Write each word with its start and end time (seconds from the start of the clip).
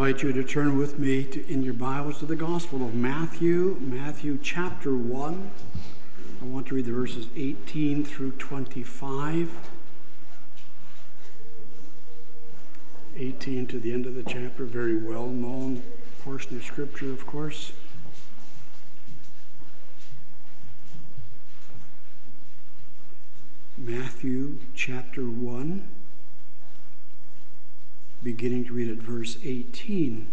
invite 0.00 0.22
you 0.22 0.32
to 0.32 0.42
turn 0.42 0.78
with 0.78 0.98
me 0.98 1.24
to, 1.24 1.46
in 1.46 1.62
your 1.62 1.74
Bibles 1.74 2.20
to 2.20 2.24
the 2.24 2.34
Gospel 2.34 2.82
of 2.82 2.94
Matthew, 2.94 3.76
Matthew 3.82 4.38
chapter 4.42 4.96
1. 4.96 5.50
I 6.40 6.44
want 6.46 6.68
to 6.68 6.74
read 6.74 6.86
the 6.86 6.92
verses 6.92 7.26
18 7.36 8.06
through 8.06 8.30
25. 8.32 9.50
18 13.14 13.66
to 13.66 13.78
the 13.78 13.92
end 13.92 14.06
of 14.06 14.14
the 14.14 14.22
chapter, 14.22 14.64
very 14.64 14.96
well 14.96 15.26
known 15.26 15.82
portion 16.24 16.56
of 16.56 16.64
Scripture, 16.64 17.12
of 17.12 17.26
course. 17.26 17.72
Matthew 23.76 24.60
chapter 24.74 25.24
1 25.24 25.86
beginning 28.22 28.66
to 28.66 28.72
read 28.72 28.90
at 28.90 28.98
verse 28.98 29.38
18. 29.44 30.26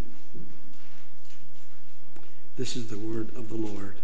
This 2.57 2.75
is 2.75 2.87
the 2.87 2.97
word 2.97 3.35
of 3.35 3.49
the 3.49 3.55
Lord. 3.55 3.95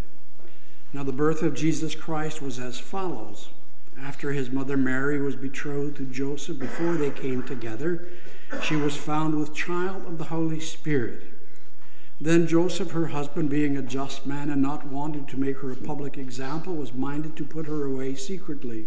Now, 0.92 1.02
the 1.02 1.12
birth 1.12 1.42
of 1.42 1.54
Jesus 1.54 1.94
Christ 1.94 2.40
was 2.40 2.58
as 2.58 2.78
follows. 2.78 3.48
After 4.00 4.32
his 4.32 4.50
mother 4.50 4.76
Mary 4.76 5.20
was 5.20 5.36
betrothed 5.36 5.96
to 5.96 6.04
Joseph, 6.04 6.58
before 6.58 6.94
they 6.94 7.10
came 7.10 7.42
together, 7.42 8.06
she 8.62 8.76
was 8.76 8.96
found 8.96 9.38
with 9.38 9.54
child 9.54 10.06
of 10.06 10.18
the 10.18 10.24
Holy 10.24 10.60
Spirit. 10.60 11.22
Then 12.20 12.46
Joseph, 12.46 12.92
her 12.92 13.08
husband, 13.08 13.50
being 13.50 13.76
a 13.76 13.82
just 13.82 14.24
man 14.24 14.50
and 14.50 14.62
not 14.62 14.86
wanting 14.86 15.26
to 15.26 15.36
make 15.36 15.58
her 15.58 15.72
a 15.72 15.76
public 15.76 16.16
example, 16.16 16.74
was 16.74 16.94
minded 16.94 17.36
to 17.36 17.44
put 17.44 17.66
her 17.66 17.84
away 17.84 18.14
secretly. 18.14 18.86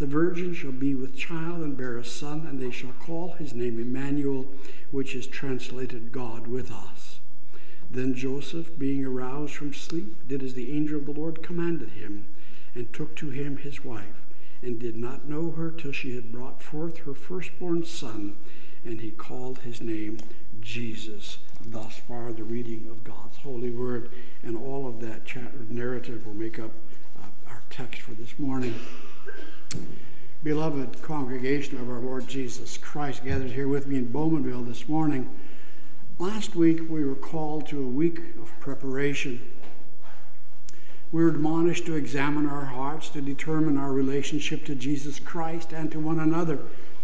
the 0.00 0.06
virgin 0.06 0.54
shall 0.54 0.72
be 0.72 0.94
with 0.94 1.14
child 1.14 1.60
and 1.60 1.76
bear 1.76 1.98
a 1.98 2.04
son, 2.04 2.46
and 2.46 2.58
they 2.58 2.70
shall 2.70 2.92
call 2.92 3.32
his 3.32 3.52
name 3.52 3.78
Emmanuel, 3.78 4.46
which 4.90 5.14
is 5.14 5.26
translated 5.26 6.10
God 6.10 6.46
with 6.46 6.72
us. 6.72 7.20
Then 7.90 8.14
Joseph, 8.14 8.78
being 8.78 9.04
aroused 9.04 9.54
from 9.54 9.74
sleep, 9.74 10.26
did 10.26 10.42
as 10.42 10.54
the 10.54 10.72
angel 10.72 11.00
of 11.00 11.04
the 11.04 11.12
Lord 11.12 11.42
commanded 11.42 11.90
him, 11.90 12.28
and 12.74 12.90
took 12.90 13.14
to 13.16 13.28
him 13.28 13.58
his 13.58 13.84
wife, 13.84 14.24
and 14.62 14.78
did 14.78 14.96
not 14.96 15.28
know 15.28 15.50
her 15.50 15.70
till 15.70 15.92
she 15.92 16.14
had 16.14 16.32
brought 16.32 16.62
forth 16.62 17.00
her 17.00 17.12
firstborn 17.12 17.84
son, 17.84 18.38
and 18.86 19.02
he 19.02 19.10
called 19.10 19.58
his 19.58 19.82
name 19.82 20.16
Jesus. 20.62 21.36
Thus 21.62 22.00
far, 22.08 22.32
the 22.32 22.42
reading 22.42 22.88
of 22.90 23.04
God's 23.04 23.36
holy 23.36 23.70
word, 23.70 24.10
and 24.42 24.56
all 24.56 24.88
of 24.88 25.02
that 25.02 25.30
narrative 25.68 26.26
will 26.26 26.32
make 26.32 26.58
up 26.58 26.72
text 27.70 28.02
for 28.02 28.12
this 28.14 28.36
morning. 28.36 28.74
Beloved 30.42 31.00
congregation 31.02 31.78
of 31.78 31.88
our 31.88 32.00
Lord 32.00 32.26
Jesus 32.26 32.76
Christ, 32.76 33.24
gathered 33.24 33.52
here 33.52 33.68
with 33.68 33.86
me 33.86 33.96
in 33.96 34.08
Bowmanville 34.08 34.66
this 34.66 34.88
morning. 34.88 35.30
Last 36.18 36.56
week 36.56 36.80
we 36.90 37.04
were 37.04 37.14
called 37.14 37.68
to 37.68 37.80
a 37.80 37.86
week 37.86 38.18
of 38.42 38.52
preparation. 38.58 39.40
We 41.12 41.22
were 41.22 41.30
admonished 41.30 41.86
to 41.86 41.94
examine 41.94 42.46
our 42.46 42.64
hearts, 42.64 43.08
to 43.10 43.20
determine 43.20 43.78
our 43.78 43.92
relationship 43.92 44.64
to 44.66 44.74
Jesus 44.74 45.20
Christ 45.20 45.72
and 45.72 45.92
to 45.92 46.00
one 46.00 46.18
another. 46.18 46.58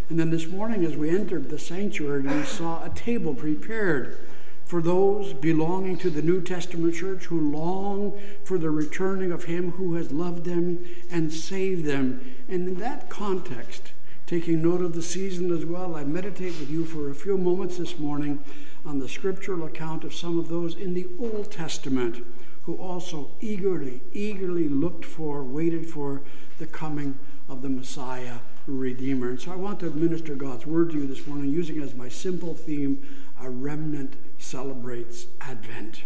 And 0.08 0.18
then 0.18 0.30
this 0.30 0.48
morning, 0.48 0.84
as 0.84 0.96
we 0.96 1.10
entered 1.10 1.48
the 1.48 1.60
sanctuary, 1.60 2.22
we 2.22 2.42
saw 2.42 2.84
a 2.84 2.90
table 2.90 3.34
prepared 3.34 4.18
for 4.66 4.82
those 4.82 5.32
belonging 5.32 5.96
to 5.96 6.10
the 6.10 6.22
New 6.22 6.42
Testament 6.42 6.94
church 6.94 7.26
who 7.26 7.52
long 7.52 8.20
for 8.44 8.58
the 8.58 8.70
returning 8.70 9.30
of 9.30 9.44
Him 9.44 9.72
who 9.72 9.94
has 9.94 10.10
loved 10.10 10.44
them 10.44 10.84
and 11.10 11.32
saved 11.32 11.84
them. 11.84 12.34
And 12.48 12.66
in 12.66 12.74
that 12.80 13.08
context, 13.08 13.92
taking 14.26 14.62
note 14.62 14.82
of 14.82 14.92
the 14.92 15.02
season 15.02 15.56
as 15.56 15.64
well, 15.64 15.94
I 15.94 16.02
meditate 16.02 16.58
with 16.58 16.68
you 16.68 16.84
for 16.84 17.08
a 17.08 17.14
few 17.14 17.38
moments 17.38 17.78
this 17.78 17.96
morning 17.96 18.42
on 18.84 18.98
the 18.98 19.08
scriptural 19.08 19.64
account 19.64 20.02
of 20.02 20.12
some 20.12 20.36
of 20.36 20.48
those 20.48 20.74
in 20.74 20.94
the 20.94 21.06
Old 21.20 21.52
Testament 21.52 22.24
who 22.64 22.74
also 22.74 23.30
eagerly, 23.40 24.02
eagerly 24.12 24.68
looked 24.68 25.04
for, 25.04 25.44
waited 25.44 25.86
for 25.86 26.22
the 26.58 26.66
coming 26.66 27.16
of 27.48 27.62
the 27.62 27.68
Messiah 27.68 28.38
Redeemer. 28.66 29.30
And 29.30 29.40
so 29.40 29.52
I 29.52 29.56
want 29.56 29.78
to 29.80 29.86
administer 29.86 30.34
God's 30.34 30.66
word 30.66 30.90
to 30.90 30.98
you 30.98 31.06
this 31.06 31.24
morning 31.28 31.52
using 31.52 31.80
as 31.80 31.94
my 31.94 32.08
simple 32.08 32.54
theme 32.54 33.06
a 33.40 33.50
remnant 33.50 34.14
celebrates 34.38 35.26
Advent. 35.40 36.02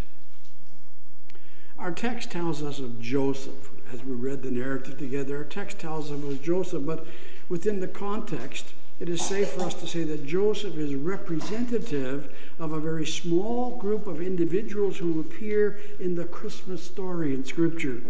Our 1.79 1.93
text 1.93 2.31
tells 2.31 2.63
us 2.63 2.79
of 2.79 3.01
Joseph. 3.01 3.71
As 3.93 4.05
we 4.05 4.15
read 4.15 4.43
the 4.43 4.51
narrative 4.51 4.99
together, 4.99 5.39
our 5.39 5.45
text 5.45 5.79
tells 5.79 6.13
us 6.13 6.23
of 6.23 6.43
Joseph, 6.43 6.87
but 6.87 7.07
within 7.49 7.81
the 7.81 7.89
context, 7.89 8.75
it 9.01 9.09
is 9.09 9.23
safe 9.23 9.53
for 9.53 9.63
us 9.63 9.75
to 9.75 9.87
say 9.87 10.05
that 10.05 10.27
Joseph 10.27 10.77
is 10.77 10.95
representative 10.95 12.33
of 12.59 12.73
a 12.73 12.79
very 12.79 13.07
small 13.07 13.77
group 13.79 14.07
of 14.07 14.21
individuals 14.21 14.99
who 14.99 15.19
appear 15.19 15.81
in 15.99 16.17
the 16.17 16.27
Christmas 16.27 16.85
story 16.85 17.35
in 17.35 17.45
Scripture. 17.45 18.03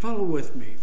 Follow 0.00 0.24
with 0.24 0.56
me. 0.56 0.74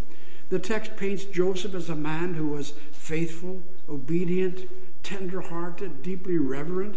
The 0.49 0.59
text 0.59 0.95
paints 0.95 1.25
Joseph 1.25 1.75
as 1.75 1.89
a 1.89 1.95
man 1.95 2.35
who 2.35 2.47
was 2.47 2.73
faithful, 2.93 3.61
obedient, 3.89 4.69
tender 5.03 5.41
hearted, 5.41 6.01
deeply 6.01 6.37
reverent. 6.37 6.95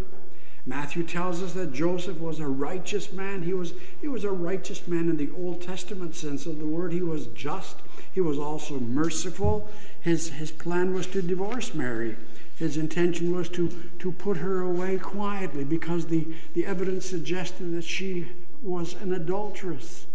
Matthew 0.64 1.02
tells 1.02 1.42
us 1.42 1.54
that 1.54 1.72
Joseph 1.72 2.20
was 2.20 2.38
a 2.38 2.46
righteous 2.46 3.12
man. 3.12 3.42
He 3.42 3.52
was, 3.52 3.72
he 4.00 4.06
was 4.06 4.22
a 4.22 4.30
righteous 4.30 4.86
man 4.86 5.10
in 5.10 5.16
the 5.16 5.30
Old 5.36 5.60
Testament 5.60 6.14
sense 6.14 6.46
of 6.46 6.60
the 6.60 6.66
word. 6.66 6.92
He 6.92 7.02
was 7.02 7.26
just. 7.28 7.78
He 8.12 8.20
was 8.20 8.38
also 8.38 8.78
merciful. 8.78 9.68
His, 10.00 10.30
his 10.30 10.52
plan 10.52 10.94
was 10.94 11.08
to 11.08 11.22
divorce 11.22 11.74
Mary. 11.74 12.16
His 12.56 12.76
intention 12.76 13.34
was 13.34 13.48
to, 13.50 13.70
to 13.98 14.12
put 14.12 14.36
her 14.36 14.60
away 14.60 14.98
quietly 14.98 15.64
because 15.64 16.06
the, 16.06 16.28
the 16.54 16.64
evidence 16.64 17.06
suggested 17.06 17.74
that 17.74 17.84
she 17.84 18.28
was 18.62 18.94
an 18.94 19.12
adulteress. 19.12 20.06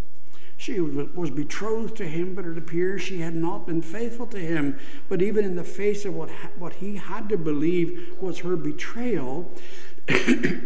She 0.58 0.80
was 0.80 1.30
betrothed 1.30 1.96
to 1.98 2.08
him, 2.08 2.34
but 2.34 2.46
it 2.46 2.58
appears 2.58 3.04
she 3.04 3.20
had 3.20 3.36
not 3.36 3.68
been 3.68 3.82
faithful 3.82 4.26
to 4.28 4.40
him. 4.40 4.80
But 5.08 5.22
even 5.22 5.46
in 5.46 5.56
the 5.56 5.64
face 5.64 6.04
of 6.04 6.16
what, 6.16 6.32
what 6.58 6.74
he 6.74 6.96
had 6.96 7.30
to 7.30 7.38
believe 7.38 8.18
was 8.20 8.40
her 8.40 8.56
betrayal, 8.56 9.52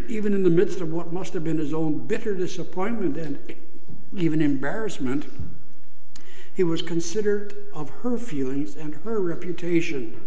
even 0.08 0.32
in 0.32 0.44
the 0.44 0.50
midst 0.50 0.80
of 0.80 0.90
what 0.90 1.12
must 1.12 1.34
have 1.34 1.44
been 1.44 1.58
his 1.58 1.74
own 1.74 2.06
bitter 2.06 2.34
disappointment 2.34 3.18
and 3.18 3.38
even 4.16 4.40
embarrassment, 4.40 5.26
he 6.54 6.64
was 6.64 6.80
considerate 6.80 7.54
of 7.74 7.90
her 8.02 8.16
feelings 8.16 8.76
and 8.76 8.94
her 9.04 9.20
reputation. 9.20 10.20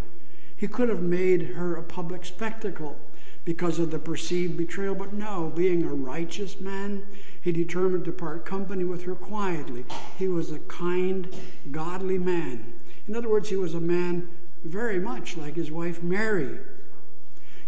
He 0.56 0.68
could 0.68 0.90
have 0.90 1.02
made 1.02 1.42
her 1.42 1.76
a 1.76 1.84
public 1.84 2.24
spectacle 2.24 3.00
because 3.46 3.78
of 3.78 3.92
the 3.92 4.00
perceived 4.00 4.58
betrayal, 4.58 4.96
but 4.96 5.14
no, 5.14 5.54
being 5.56 5.84
a 5.84 5.94
righteous 5.94 6.60
man, 6.60 7.04
he 7.40 7.52
determined 7.52 8.04
to 8.06 8.12
part 8.12 8.44
company 8.44 8.84
with 8.84 9.04
her 9.04 9.14
quietly. 9.14 9.86
He 10.18 10.28
was 10.28 10.52
a 10.52 10.60
kind, 10.60 11.34
godly 11.72 12.18
man. 12.18 12.74
In 13.08 13.16
other 13.16 13.30
words, 13.30 13.50
he 13.50 13.56
was 13.56 13.76
a 13.76 13.80
man 13.80 14.28
very 14.64 15.00
much 15.00 15.38
like 15.38 15.56
his 15.56 15.72
wife 15.72 16.02
Mary. 16.02 16.58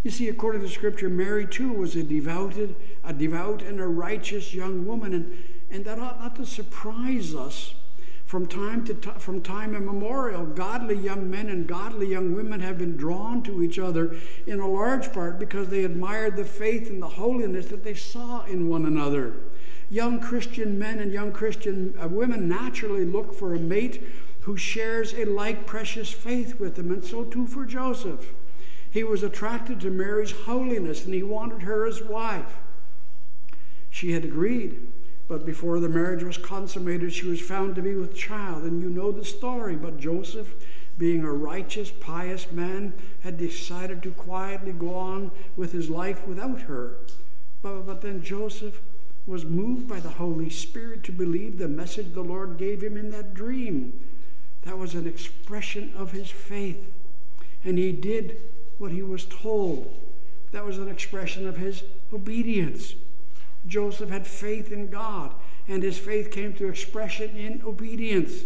You 0.04 0.10
see, 0.10 0.30
according 0.30 0.62
to 0.62 0.70
Scripture, 0.70 1.10
Mary 1.10 1.46
too 1.46 1.72
was 1.72 1.96
a 1.96 2.02
devoted, 2.02 2.76
a 3.04 3.14
devout 3.14 3.62
and 3.62 3.80
a 3.80 3.88
righteous 3.88 4.56
young 4.56 4.86
woman, 4.86 5.14
and, 5.14 5.38
and 5.70 5.86
that 5.86 6.00
ought 6.00 6.20
not 6.20 6.36
to 6.38 6.46
surprise 6.46 7.36
us. 7.36 7.76
From 8.28 8.46
time 8.46 8.84
to 8.84 8.94
t- 8.94 9.10
from 9.20 9.42
time 9.42 9.74
immemorial, 9.74 10.46
godly 10.46 10.98
young 10.98 11.32
men 11.32 11.48
and 11.48 11.66
godly 11.66 12.08
young 12.08 12.36
women 12.36 12.60
have 12.60 12.78
been 12.78 12.98
drawn 12.98 13.42
to 13.44 13.64
each 13.64 13.80
other 13.80 14.18
in 14.46 14.60
a 14.60 14.68
large 14.68 15.14
part 15.14 15.40
because 15.40 15.70
they 15.70 15.86
admired 15.86 16.36
the 16.36 16.44
faith 16.44 16.90
and 16.90 17.02
the 17.02 17.08
holiness 17.08 17.68
that 17.68 17.86
they 17.86 17.94
saw 17.94 18.44
in 18.44 18.68
one 18.68 18.86
another. 18.86 19.34
Young 19.90 20.20
Christian 20.20 20.78
men 20.78 21.00
and 21.00 21.14
young 21.14 21.32
Christian 21.32 21.96
uh, 21.98 22.10
women 22.10 22.50
naturally 22.50 23.06
look 23.06 23.34
for 23.34 23.56
a 23.56 23.60
mate 23.60 24.04
who 24.42 24.58
shares 24.58 25.14
a 25.14 25.24
like 25.24 25.66
precious 25.66 26.12
faith 26.12 26.60
with 26.60 26.76
them, 26.76 26.92
and 26.92 27.06
so 27.06 27.24
too 27.24 27.48
for 27.48 27.66
Joseph. 27.66 28.34
He 28.92 29.06
was 29.06 29.24
attracted 29.24 29.80
to 29.80 29.90
Mary's 29.90 30.32
holiness 30.32 31.06
and 31.06 31.14
he 31.14 31.24
wanted 31.24 31.62
her 31.62 31.88
as 31.88 32.04
wife. 32.04 32.58
She 33.90 34.12
had 34.12 34.26
agreed, 34.26 34.92
but 35.28 35.46
before 35.46 35.80
the 35.80 35.90
marriage 35.90 36.24
was 36.24 36.38
consummated, 36.38 37.12
she 37.12 37.26
was 37.26 37.42
found 37.42 37.76
to 37.76 37.82
be 37.82 37.96
with 37.96 38.16
child. 38.16 38.64
And 38.64 38.82
you 38.82 38.90
know 38.90 39.12
the 39.12 39.26
story. 39.26 39.76
But 39.76 40.00
Joseph, 40.00 40.54
being 40.98 41.24
a 41.24 41.34
righteous, 41.34 41.92
pious 41.92 42.50
man, 42.52 42.94
had 43.22 43.38
decided 43.38 44.02
to 44.04 44.12
quietly 44.12 44.72
go 44.72 44.96
on 44.96 45.32
with 45.58 45.74
his 45.74 45.90
life 45.90 46.26
without 46.26 46.62
her. 46.62 46.96
But, 47.62 47.82
but 47.82 48.02
then 48.02 48.24
Joseph 48.24 48.80
was 49.26 49.44
moved 49.44 49.90
by 49.90 50.00
the 50.00 50.10
Holy 50.10 50.50
Spirit 50.50 51.04
to 51.04 51.12
believe 51.12 51.58
the 51.58 51.68
message 51.68 52.14
the 52.14 52.22
Lord 52.22 52.58
gave 52.58 52.82
him 52.82 52.96
in 52.96 53.12
that 53.12 53.34
dream. 53.34 54.00
That 54.62 54.78
was 54.78 54.96
an 54.96 55.06
expression 55.06 55.94
of 55.98 56.14
his 56.14 56.30
faith. 56.30 56.90
And 57.66 57.78
he 57.78 57.92
did 57.92 58.38
what 58.78 58.92
he 58.92 59.02
was 59.02 59.26
told. 59.26 59.94
That 60.54 60.66
was 60.66 60.78
an 60.78 60.88
expression 60.88 61.46
of 61.46 61.58
his 61.58 61.84
obedience. 62.14 62.96
Joseph 63.68 64.10
had 64.10 64.26
faith 64.26 64.72
in 64.72 64.90
God, 64.90 65.34
and 65.68 65.84
his 65.84 65.98
faith 65.98 66.32
came 66.32 66.54
to 66.54 66.68
expression 66.68 67.36
in 67.36 67.62
obedience. 67.66 68.46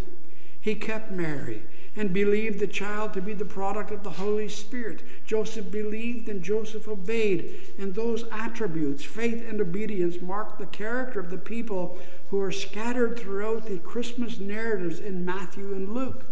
He 0.60 0.76
kept 0.76 1.12
Mary 1.12 1.64
and 1.96 2.14
believed 2.14 2.60
the 2.60 2.68
child 2.68 3.14
to 3.14 3.22
be 3.22 3.34
the 3.34 3.44
product 3.44 3.92
of 3.92 4.04
the 4.04 4.12
Holy 4.12 4.48
Spirit. 4.48 5.04
Joseph 5.26 5.72
believed 5.72 6.30
and 6.30 6.42
Joseph 6.42 6.88
obeyed. 6.88 7.54
And 7.78 7.94
those 7.94 8.24
attributes, 8.32 9.04
faith 9.04 9.44
and 9.48 9.60
obedience, 9.60 10.22
mark 10.22 10.58
the 10.58 10.68
character 10.68 11.20
of 11.20 11.30
the 11.30 11.38
people 11.38 11.98
who 12.30 12.40
are 12.40 12.52
scattered 12.52 13.20
throughout 13.20 13.66
the 13.66 13.80
Christmas 13.80 14.40
narratives 14.40 15.00
in 15.00 15.26
Matthew 15.26 15.74
and 15.74 15.94
Luke. 15.94 16.26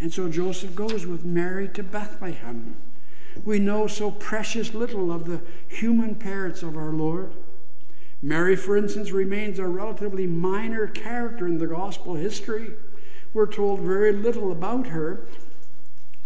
And 0.00 0.12
so 0.12 0.28
Joseph 0.28 0.74
goes 0.74 1.06
with 1.06 1.24
Mary 1.24 1.68
to 1.68 1.82
Bethlehem. 1.82 2.76
We 3.44 3.58
know 3.58 3.86
so 3.86 4.10
precious 4.10 4.74
little 4.74 5.12
of 5.12 5.26
the 5.26 5.40
human 5.68 6.14
parents 6.14 6.62
of 6.62 6.76
our 6.76 6.90
Lord. 6.90 7.32
Mary, 8.22 8.54
for 8.54 8.76
instance, 8.76 9.12
remains 9.12 9.58
a 9.58 9.66
relatively 9.66 10.26
minor 10.26 10.86
character 10.86 11.46
in 11.46 11.58
the 11.58 11.66
gospel 11.66 12.14
history. 12.14 12.72
We're 13.32 13.46
told 13.46 13.80
very 13.80 14.12
little 14.12 14.52
about 14.52 14.88
her, 14.88 15.26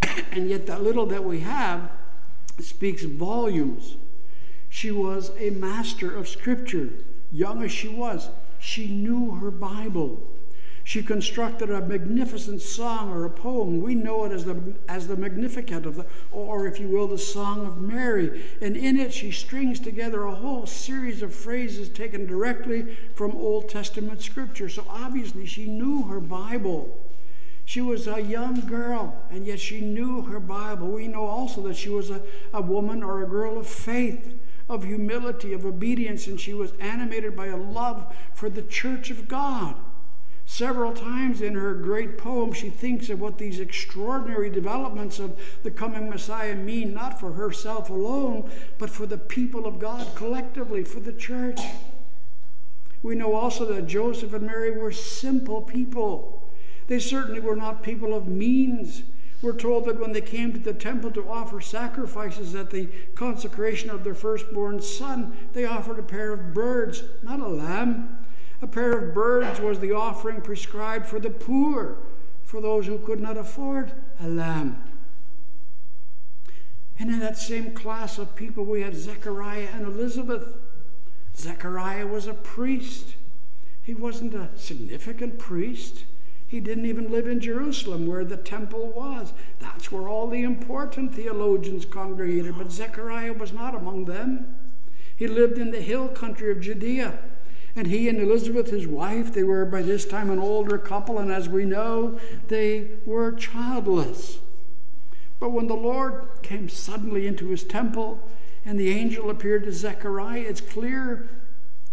and 0.32 0.48
yet 0.48 0.66
that 0.66 0.82
little 0.82 1.06
that 1.06 1.24
we 1.24 1.40
have 1.40 1.90
speaks 2.58 3.04
volumes. 3.04 3.96
She 4.68 4.90
was 4.90 5.30
a 5.38 5.50
master 5.50 6.14
of 6.14 6.28
Scripture. 6.28 6.90
Young 7.30 7.62
as 7.62 7.70
she 7.70 7.88
was, 7.88 8.28
she 8.58 8.88
knew 8.88 9.36
her 9.36 9.50
Bible. 9.50 10.33
She 10.86 11.02
constructed 11.02 11.70
a 11.70 11.80
magnificent 11.80 12.60
song 12.60 13.10
or 13.10 13.24
a 13.24 13.30
poem. 13.30 13.80
We 13.80 13.94
know 13.94 14.24
it 14.26 14.32
as 14.32 14.44
the, 14.44 14.74
as 14.86 15.08
the 15.08 15.16
Magnificat, 15.16 15.86
of 15.86 15.96
the, 15.96 16.06
or 16.30 16.66
if 16.66 16.78
you 16.78 16.88
will, 16.88 17.08
the 17.08 17.16
Song 17.16 17.66
of 17.66 17.80
Mary. 17.80 18.44
And 18.60 18.76
in 18.76 18.98
it, 19.00 19.12
she 19.12 19.30
strings 19.30 19.80
together 19.80 20.24
a 20.24 20.34
whole 20.34 20.66
series 20.66 21.22
of 21.22 21.34
phrases 21.34 21.88
taken 21.88 22.26
directly 22.26 22.98
from 23.14 23.32
Old 23.32 23.70
Testament 23.70 24.20
scripture. 24.20 24.68
So 24.68 24.84
obviously, 24.86 25.46
she 25.46 25.64
knew 25.64 26.02
her 26.02 26.20
Bible. 26.20 26.94
She 27.64 27.80
was 27.80 28.06
a 28.06 28.20
young 28.20 28.60
girl, 28.66 29.16
and 29.30 29.46
yet 29.46 29.60
she 29.60 29.80
knew 29.80 30.20
her 30.22 30.38
Bible. 30.38 30.88
We 30.88 31.08
know 31.08 31.24
also 31.24 31.62
that 31.62 31.76
she 31.76 31.88
was 31.88 32.10
a, 32.10 32.20
a 32.52 32.60
woman 32.60 33.02
or 33.02 33.22
a 33.22 33.26
girl 33.26 33.58
of 33.58 33.66
faith, 33.66 34.38
of 34.68 34.84
humility, 34.84 35.54
of 35.54 35.64
obedience, 35.64 36.26
and 36.26 36.38
she 36.38 36.52
was 36.52 36.72
animated 36.78 37.34
by 37.34 37.46
a 37.46 37.56
love 37.56 38.14
for 38.34 38.50
the 38.50 38.62
church 38.62 39.10
of 39.10 39.28
God. 39.28 39.76
Several 40.54 40.92
times 40.92 41.40
in 41.40 41.56
her 41.56 41.74
great 41.74 42.16
poem, 42.16 42.52
she 42.52 42.70
thinks 42.70 43.10
of 43.10 43.20
what 43.20 43.38
these 43.38 43.58
extraordinary 43.58 44.48
developments 44.48 45.18
of 45.18 45.36
the 45.64 45.70
coming 45.72 46.08
Messiah 46.08 46.54
mean, 46.54 46.94
not 46.94 47.18
for 47.18 47.32
herself 47.32 47.90
alone, 47.90 48.48
but 48.78 48.88
for 48.88 49.04
the 49.04 49.18
people 49.18 49.66
of 49.66 49.80
God 49.80 50.14
collectively, 50.14 50.84
for 50.84 51.00
the 51.00 51.12
church. 51.12 51.60
We 53.02 53.16
know 53.16 53.34
also 53.34 53.64
that 53.64 53.88
Joseph 53.88 54.32
and 54.32 54.46
Mary 54.46 54.70
were 54.70 54.92
simple 54.92 55.60
people. 55.60 56.48
They 56.86 57.00
certainly 57.00 57.40
were 57.40 57.56
not 57.56 57.82
people 57.82 58.14
of 58.14 58.28
means. 58.28 59.02
We're 59.42 59.56
told 59.56 59.86
that 59.86 59.98
when 59.98 60.12
they 60.12 60.20
came 60.20 60.52
to 60.52 60.60
the 60.60 60.72
temple 60.72 61.10
to 61.10 61.28
offer 61.28 61.60
sacrifices 61.60 62.54
at 62.54 62.70
the 62.70 62.86
consecration 63.16 63.90
of 63.90 64.04
their 64.04 64.14
firstborn 64.14 64.80
son, 64.80 65.36
they 65.52 65.64
offered 65.64 65.98
a 65.98 66.04
pair 66.04 66.32
of 66.32 66.54
birds, 66.54 67.02
not 67.24 67.40
a 67.40 67.48
lamb. 67.48 68.23
A 68.64 68.66
pair 68.66 68.96
of 68.96 69.12
birds 69.12 69.60
was 69.60 69.78
the 69.78 69.92
offering 69.92 70.40
prescribed 70.40 71.04
for 71.04 71.20
the 71.20 71.28
poor, 71.28 71.98
for 72.44 72.62
those 72.62 72.86
who 72.86 72.96
could 72.96 73.20
not 73.20 73.36
afford 73.36 73.92
a 74.18 74.26
lamb. 74.26 74.82
And 76.98 77.10
in 77.10 77.18
that 77.18 77.36
same 77.36 77.74
class 77.74 78.16
of 78.16 78.34
people, 78.34 78.64
we 78.64 78.80
had 78.80 78.96
Zechariah 78.96 79.68
and 79.74 79.84
Elizabeth. 79.84 80.56
Zechariah 81.36 82.06
was 82.06 82.26
a 82.26 82.32
priest. 82.32 83.16
He 83.82 83.92
wasn't 83.92 84.32
a 84.32 84.48
significant 84.56 85.38
priest. 85.38 86.06
He 86.46 86.58
didn't 86.58 86.86
even 86.86 87.12
live 87.12 87.26
in 87.26 87.40
Jerusalem 87.40 88.06
where 88.06 88.24
the 88.24 88.38
temple 88.38 88.94
was. 88.96 89.34
That's 89.58 89.92
where 89.92 90.08
all 90.08 90.26
the 90.26 90.42
important 90.42 91.14
theologians 91.14 91.84
congregated, 91.84 92.56
but 92.56 92.72
Zechariah 92.72 93.34
was 93.34 93.52
not 93.52 93.74
among 93.74 94.06
them. 94.06 94.56
He 95.14 95.26
lived 95.26 95.58
in 95.58 95.70
the 95.70 95.82
hill 95.82 96.08
country 96.08 96.50
of 96.50 96.62
Judea. 96.62 97.18
And 97.76 97.88
he 97.88 98.08
and 98.08 98.20
Elizabeth, 98.20 98.70
his 98.70 98.86
wife, 98.86 99.32
they 99.32 99.42
were 99.42 99.64
by 99.64 99.82
this 99.82 100.04
time 100.04 100.30
an 100.30 100.38
older 100.38 100.78
couple, 100.78 101.18
and 101.18 101.32
as 101.32 101.48
we 101.48 101.64
know, 101.64 102.20
they 102.48 102.90
were 103.04 103.32
childless. 103.32 104.38
But 105.40 105.50
when 105.50 105.66
the 105.66 105.74
Lord 105.74 106.26
came 106.42 106.68
suddenly 106.68 107.26
into 107.26 107.48
his 107.48 107.64
temple 107.64 108.20
and 108.64 108.78
the 108.78 108.90
angel 108.90 109.28
appeared 109.28 109.64
to 109.64 109.72
Zechariah, 109.72 110.40
it's 110.40 110.60
clear 110.60 111.28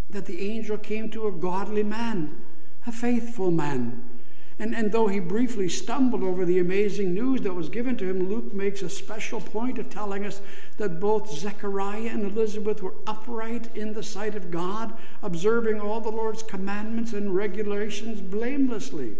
that 0.09 0.25
the 0.25 0.47
angel 0.49 0.77
came 0.77 1.09
to 1.11 1.27
a 1.27 1.31
godly 1.31 1.83
man, 1.83 2.37
a 2.85 2.91
faithful 2.91 3.49
man, 3.49 4.03
and, 4.61 4.75
and 4.75 4.91
though 4.91 5.07
he 5.07 5.19
briefly 5.19 5.67
stumbled 5.67 6.21
over 6.21 6.45
the 6.45 6.59
amazing 6.59 7.15
news 7.15 7.41
that 7.41 7.55
was 7.55 7.67
given 7.67 7.97
to 7.97 8.07
him, 8.07 8.29
Luke 8.29 8.53
makes 8.53 8.83
a 8.83 8.89
special 8.89 9.41
point 9.41 9.79
of 9.79 9.89
telling 9.89 10.23
us 10.23 10.39
that 10.77 10.99
both 10.99 11.31
Zechariah 11.35 12.09
and 12.09 12.31
Elizabeth 12.31 12.83
were 12.83 12.93
upright 13.07 13.75
in 13.75 13.93
the 13.93 14.03
sight 14.03 14.35
of 14.35 14.51
God, 14.51 14.93
observing 15.23 15.81
all 15.81 15.99
the 15.99 16.11
Lord's 16.11 16.43
commandments 16.43 17.11
and 17.11 17.35
regulations 17.35 18.21
blamelessly. 18.21 19.15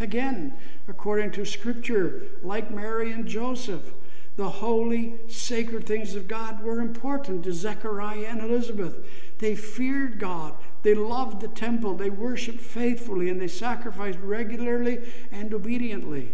Again, 0.00 0.54
according 0.88 1.30
to 1.32 1.44
Scripture, 1.44 2.22
like 2.42 2.72
Mary 2.72 3.12
and 3.12 3.28
Joseph, 3.28 3.92
the 4.36 4.48
holy, 4.48 5.14
sacred 5.28 5.86
things 5.86 6.14
of 6.14 6.26
God 6.26 6.62
were 6.62 6.80
important 6.80 7.44
to 7.44 7.52
Zechariah 7.52 8.26
and 8.28 8.40
Elizabeth. 8.40 9.06
They 9.38 9.54
feared 9.54 10.18
God. 10.18 10.54
They 10.82 10.94
loved 10.94 11.40
the 11.40 11.48
temple. 11.48 11.96
They 11.96 12.10
worshiped 12.10 12.60
faithfully 12.60 13.30
and 13.30 13.40
they 13.40 13.48
sacrificed 13.48 14.18
regularly 14.20 15.00
and 15.30 15.54
obediently. 15.54 16.32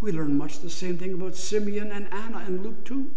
We 0.00 0.12
learn 0.12 0.36
much 0.36 0.60
the 0.60 0.70
same 0.70 0.98
thing 0.98 1.14
about 1.14 1.34
Simeon 1.34 1.90
and 1.90 2.12
Anna 2.12 2.44
in 2.46 2.62
Luke 2.62 2.84
2. 2.84 3.10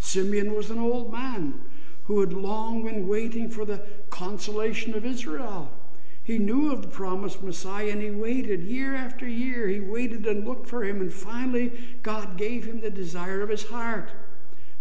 Simeon 0.00 0.54
was 0.54 0.70
an 0.70 0.78
old 0.78 1.12
man 1.12 1.60
who 2.04 2.20
had 2.20 2.32
long 2.32 2.84
been 2.84 3.08
waiting 3.08 3.50
for 3.50 3.64
the 3.64 3.82
consolation 4.10 4.94
of 4.94 5.04
Israel. 5.04 5.72
He 6.28 6.38
knew 6.38 6.70
of 6.70 6.82
the 6.82 6.88
promised 6.88 7.42
Messiah 7.42 7.88
and 7.88 8.02
he 8.02 8.10
waited 8.10 8.62
year 8.62 8.94
after 8.94 9.26
year. 9.26 9.66
He 9.66 9.80
waited 9.80 10.26
and 10.26 10.46
looked 10.46 10.66
for 10.66 10.84
him, 10.84 11.00
and 11.00 11.10
finally, 11.10 11.72
God 12.02 12.36
gave 12.36 12.66
him 12.66 12.80
the 12.82 12.90
desire 12.90 13.40
of 13.40 13.48
his 13.48 13.70
heart. 13.70 14.10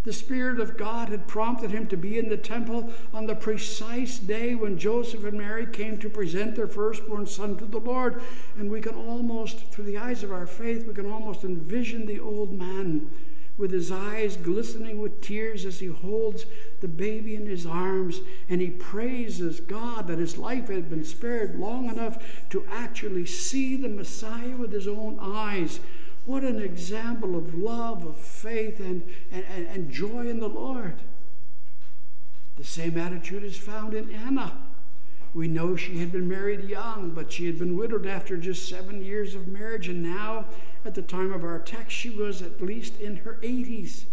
The 0.03 0.11
Spirit 0.11 0.59
of 0.59 0.75
God 0.75 1.07
had 1.07 1.25
prompted 1.25 1.71
him 1.71 1.87
to 1.87 1.95
be 1.95 2.17
in 2.17 2.27
the 2.27 2.35
temple 2.35 2.91
on 3.13 3.27
the 3.27 3.35
precise 3.35 4.19
day 4.19 4.55
when 4.55 4.77
Joseph 4.77 5.23
and 5.23 5.37
Mary 5.37 5.65
came 5.65 5.97
to 5.99 6.09
present 6.09 6.57
their 6.57 6.67
firstborn 6.67 7.25
son 7.25 7.55
to 7.59 7.65
the 7.65 7.79
Lord. 7.79 8.21
And 8.57 8.69
we 8.69 8.81
can 8.81 8.95
almost, 8.95 9.71
through 9.71 9.85
the 9.85 9.97
eyes 9.97 10.23
of 10.23 10.33
our 10.33 10.47
faith, 10.47 10.85
we 10.85 10.93
can 10.93 11.09
almost 11.09 11.45
envision 11.45 12.07
the 12.07 12.19
old 12.19 12.51
man 12.51 13.09
with 13.57 13.71
his 13.71 13.91
eyes 13.91 14.37
glistening 14.37 14.99
with 14.99 15.19
tears 15.19 15.65
as 15.65 15.79
he 15.79 15.87
holds 15.87 16.45
the 16.79 16.87
baby 16.87 17.35
in 17.35 17.47
his 17.47 17.65
arms 17.65 18.21
and 18.49 18.61
he 18.61 18.69
praises 18.69 19.59
God 19.59 20.07
that 20.07 20.19
his 20.19 20.37
life 20.37 20.67
had 20.67 20.89
been 20.89 21.03
spared 21.03 21.57
long 21.59 21.89
enough 21.89 22.49
to 22.51 22.65
actually 22.71 23.25
see 23.25 23.75
the 23.75 23.89
Messiah 23.89 24.55
with 24.55 24.71
his 24.71 24.87
own 24.87 25.17
eyes. 25.19 25.79
What 26.25 26.43
an 26.43 26.61
example 26.61 27.35
of 27.37 27.55
love, 27.55 28.05
of 28.05 28.17
faith, 28.17 28.79
and, 28.79 29.01
and, 29.31 29.45
and, 29.45 29.89
joy 29.89 30.27
in 30.27 30.39
the 30.39 30.49
Lord. 30.49 30.95
The 32.57 32.65
same 32.65 32.97
attitude 32.97 33.43
is 33.43 33.55
found 33.55 33.93
in 33.93 34.11
Anna. 34.11 34.57
We 35.33 35.47
know 35.47 35.75
she 35.75 35.99
had 35.99 36.11
been 36.11 36.27
married 36.27 36.63
young, 36.65 37.11
but 37.11 37.31
she 37.31 37.45
had 37.45 37.57
been 37.57 37.77
widowed 37.77 38.05
after 38.05 38.35
just 38.35 38.67
seven 38.67 39.03
years 39.03 39.35
of 39.35 39.47
marriage, 39.47 39.87
and 39.87 40.03
now, 40.03 40.45
at 40.85 40.95
the 40.95 41.01
time 41.01 41.31
of 41.31 41.43
our 41.43 41.59
text, 41.59 41.91
she 41.91 42.09
was 42.09 42.41
at 42.41 42.61
least 42.61 42.99
in 42.99 43.17
her 43.17 43.39
80s. 43.41 44.05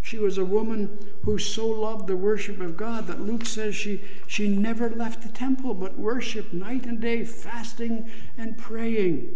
She 0.00 0.18
was 0.18 0.38
a 0.38 0.44
woman 0.44 0.98
who 1.24 1.38
so 1.38 1.66
loved 1.66 2.06
the 2.06 2.16
worship 2.16 2.60
of 2.60 2.76
God 2.76 3.06
that 3.08 3.20
Luke 3.20 3.44
says 3.44 3.74
she, 3.74 4.02
she 4.26 4.48
never 4.48 4.88
left 4.88 5.22
the 5.22 5.28
temple 5.28 5.74
but 5.74 5.98
worshiped 5.98 6.54
night 6.54 6.86
and 6.86 7.00
day, 7.00 7.24
fasting 7.24 8.10
and 8.38 8.56
praying. 8.56 9.34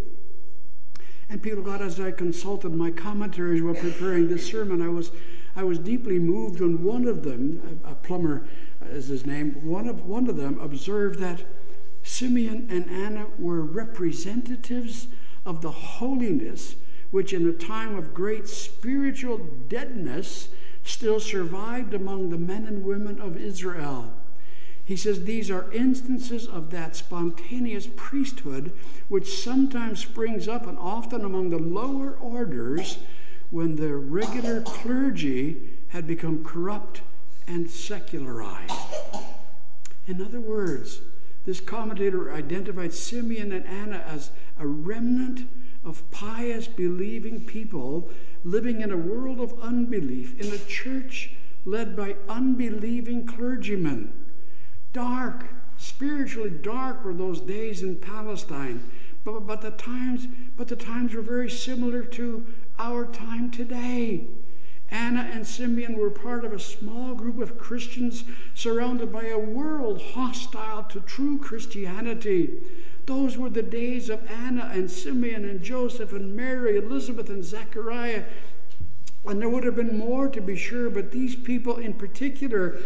And 1.28 1.42
people, 1.42 1.62
God, 1.62 1.82
as 1.82 2.00
I 2.00 2.10
consulted 2.10 2.74
my 2.74 2.90
commentaries 2.90 3.62
while 3.62 3.74
preparing 3.74 4.28
this 4.28 4.46
sermon, 4.46 4.80
I 4.82 4.88
was, 4.88 5.10
I 5.56 5.64
was 5.64 5.78
deeply 5.78 6.18
moved 6.18 6.60
when 6.60 6.82
one 6.82 7.06
of 7.06 7.22
them, 7.22 7.80
a, 7.84 7.92
a 7.92 7.94
Plummer 7.94 8.46
uh, 8.82 8.88
is 8.88 9.08
his 9.08 9.26
name, 9.26 9.52
one 9.64 9.88
of, 9.88 10.06
one 10.06 10.28
of 10.28 10.36
them 10.36 10.58
observed 10.60 11.18
that 11.20 11.42
Simeon 12.02 12.66
and 12.70 12.88
Anna 12.90 13.26
were 13.38 13.62
representatives 13.62 15.08
of 15.44 15.60
the 15.60 15.70
holiness 15.70 16.76
which, 17.10 17.32
in 17.32 17.46
a 17.46 17.52
time 17.52 17.96
of 17.96 18.14
great 18.14 18.48
spiritual 18.48 19.38
deadness, 19.68 20.48
still 20.82 21.20
survived 21.20 21.94
among 21.94 22.30
the 22.30 22.38
men 22.38 22.66
and 22.66 22.84
women 22.84 23.20
of 23.20 23.36
Israel. 23.36 24.12
He 24.84 24.96
says 24.96 25.24
these 25.24 25.50
are 25.50 25.70
instances 25.72 26.46
of 26.46 26.70
that 26.70 26.96
spontaneous 26.96 27.88
priesthood 27.94 28.72
which 29.08 29.42
sometimes 29.42 30.00
springs 30.00 30.48
up 30.48 30.66
and 30.66 30.76
often 30.78 31.24
among 31.24 31.50
the 31.50 31.58
lower 31.58 32.12
orders 32.14 32.98
when 33.50 33.76
the 33.76 33.94
regular 33.94 34.62
clergy 34.62 35.78
had 35.88 36.06
become 36.06 36.42
corrupt 36.42 37.02
and 37.46 37.70
secularized. 37.70 38.72
In 40.06 40.20
other 40.20 40.40
words, 40.40 41.00
this 41.44 41.60
commentator 41.60 42.32
identified 42.32 42.92
Simeon 42.92 43.52
and 43.52 43.66
Anna 43.66 43.98
as 44.06 44.30
a 44.58 44.66
remnant 44.66 45.48
of 45.84 46.08
pious, 46.10 46.68
believing 46.68 47.44
people 47.44 48.10
living 48.44 48.80
in 48.80 48.90
a 48.90 48.96
world 48.96 49.40
of 49.40 49.58
unbelief, 49.60 50.40
in 50.40 50.52
a 50.52 50.58
church 50.58 51.34
led 51.64 51.96
by 51.96 52.16
unbelieving 52.28 53.26
clergymen. 53.26 54.12
Dark, 54.92 55.46
spiritually 55.76 56.50
dark 56.50 57.04
were 57.04 57.14
those 57.14 57.40
days 57.40 57.82
in 57.82 57.96
Palestine. 57.96 58.82
But, 59.24 59.46
but, 59.46 59.60
the 59.60 59.70
times, 59.70 60.26
but 60.56 60.66
the 60.68 60.76
times 60.76 61.14
were 61.14 61.22
very 61.22 61.50
similar 61.50 62.02
to 62.02 62.44
our 62.78 63.06
time 63.06 63.52
today. 63.52 64.26
Anna 64.92 65.30
and 65.32 65.46
Simeon 65.46 65.96
were 65.96 66.10
part 66.10 66.44
of 66.44 66.52
a 66.52 66.58
small 66.58 67.14
group 67.14 67.40
of 67.40 67.56
Christians 67.56 68.24
surrounded 68.54 69.10
by 69.10 69.24
a 69.24 69.38
world 69.38 70.02
hostile 70.14 70.84
to 70.84 71.00
true 71.00 71.38
Christianity. 71.38 72.60
Those 73.06 73.38
were 73.38 73.48
the 73.48 73.62
days 73.62 74.10
of 74.10 74.30
Anna 74.30 74.70
and 74.72 74.90
Simeon 74.90 75.48
and 75.48 75.62
Joseph 75.62 76.12
and 76.12 76.36
Mary, 76.36 76.76
Elizabeth 76.76 77.30
and 77.30 77.42
Zechariah. 77.42 78.24
And 79.24 79.40
there 79.40 79.48
would 79.48 79.64
have 79.64 79.76
been 79.76 79.96
more 79.96 80.28
to 80.28 80.40
be 80.40 80.56
sure, 80.56 80.90
but 80.90 81.10
these 81.10 81.36
people 81.36 81.78
in 81.78 81.94
particular 81.94 82.78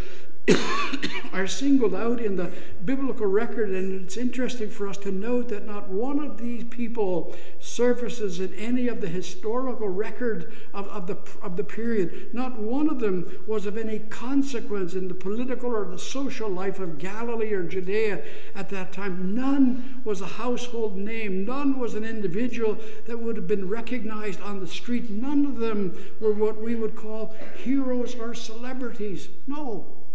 are 1.32 1.46
singled 1.46 1.94
out 1.94 2.20
in 2.20 2.36
the 2.36 2.50
biblical 2.84 3.26
record, 3.26 3.68
and 3.70 4.02
it's 4.02 4.16
interesting 4.16 4.70
for 4.70 4.88
us 4.88 4.96
to 4.96 5.12
note 5.12 5.48
that 5.48 5.66
not 5.66 5.88
one 5.88 6.18
of 6.18 6.38
these 6.38 6.64
people 6.64 7.36
surfaces 7.60 8.40
in 8.40 8.54
any 8.54 8.88
of 8.88 9.00
the 9.00 9.08
historical 9.08 9.88
record 9.88 10.52
of, 10.72 10.88
of, 10.88 11.06
the, 11.06 11.18
of 11.42 11.56
the 11.56 11.64
period. 11.64 12.30
Not 12.32 12.58
one 12.58 12.88
of 12.88 13.00
them 13.00 13.30
was 13.46 13.66
of 13.66 13.76
any 13.76 13.98
consequence 13.98 14.94
in 14.94 15.08
the 15.08 15.14
political 15.14 15.74
or 15.74 15.84
the 15.84 15.98
social 15.98 16.48
life 16.48 16.78
of 16.78 16.98
Galilee 16.98 17.52
or 17.52 17.64
Judea 17.64 18.22
at 18.54 18.70
that 18.70 18.92
time. 18.92 19.34
None 19.34 20.00
was 20.04 20.20
a 20.20 20.26
household 20.26 20.96
name, 20.96 21.44
none 21.44 21.78
was 21.78 21.94
an 21.94 22.04
individual 22.04 22.78
that 23.06 23.18
would 23.18 23.36
have 23.36 23.46
been 23.46 23.68
recognized 23.68 24.40
on 24.40 24.60
the 24.60 24.66
street. 24.66 25.10
None 25.10 25.44
of 25.44 25.58
them 25.58 25.96
were 26.20 26.32
what 26.32 26.60
we 26.62 26.76
would 26.76 26.96
call 26.96 27.34
heroes 27.56 28.14
or 28.14 28.32
celebrities. 28.32 29.28
No. 29.46 30.05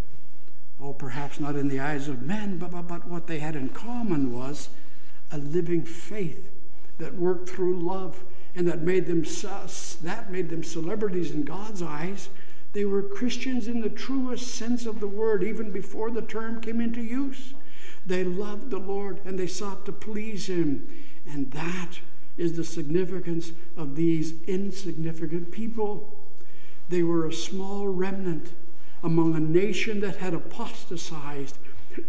Oh, 0.82 0.94
perhaps 0.94 1.40
not 1.40 1.56
in 1.56 1.68
the 1.68 1.80
eyes 1.80 2.08
of 2.08 2.24
men, 2.24 2.58
but, 2.58 2.72
but, 2.72 2.88
but 2.88 3.08
what 3.08 3.28
they 3.28 3.40
had 3.40 3.56
in 3.56 3.70
common 3.70 4.34
was 4.34 4.70
a 5.32 5.38
living 5.38 5.84
faith 5.84 6.50
that 6.98 7.16
worked 7.16 7.50
through 7.50 7.80
love 7.80 8.24
and 8.56 8.68
that 8.68 8.82
made 8.82 9.06
them 9.06 9.24
that 10.04 10.32
made 10.32 10.50
them 10.50 10.64
celebrities 10.64 11.32
in 11.32 11.44
God's 11.44 11.82
eyes. 11.82 12.30
They 12.74 12.86
were 12.86 13.04
Christians 13.04 13.68
in 13.68 13.82
the 13.82 13.90
truest 13.90 14.56
sense 14.56 14.86
of 14.86 15.00
the 15.00 15.08
word, 15.08 15.44
even 15.44 15.72
before 15.72 16.10
the 16.10 16.22
term 16.22 16.62
came 16.62 16.82
into 16.82 17.02
use. 17.02 17.54
They 18.06 18.24
loved 18.24 18.70
the 18.70 18.80
Lord 18.80 19.22
and 19.26 19.38
they 19.38 19.48
sought 19.48 19.86
to 19.86 19.92
please 19.92 20.48
Him. 20.48 20.88
And 21.30 21.52
that 21.52 22.00
is 22.38 22.54
the 22.54 22.64
significance 22.64 23.52
of 23.78 23.96
these 23.96 24.34
insignificant 24.48 25.52
people. 25.52 26.18
They 26.90 27.04
were 27.04 27.28
a 27.28 27.34
small 27.34 27.88
remnant 27.88 28.52
among 29.04 29.36
a 29.36 29.40
nation 29.40 30.02
that 30.02 30.18
had 30.18 30.34
apostatized. 30.34 31.58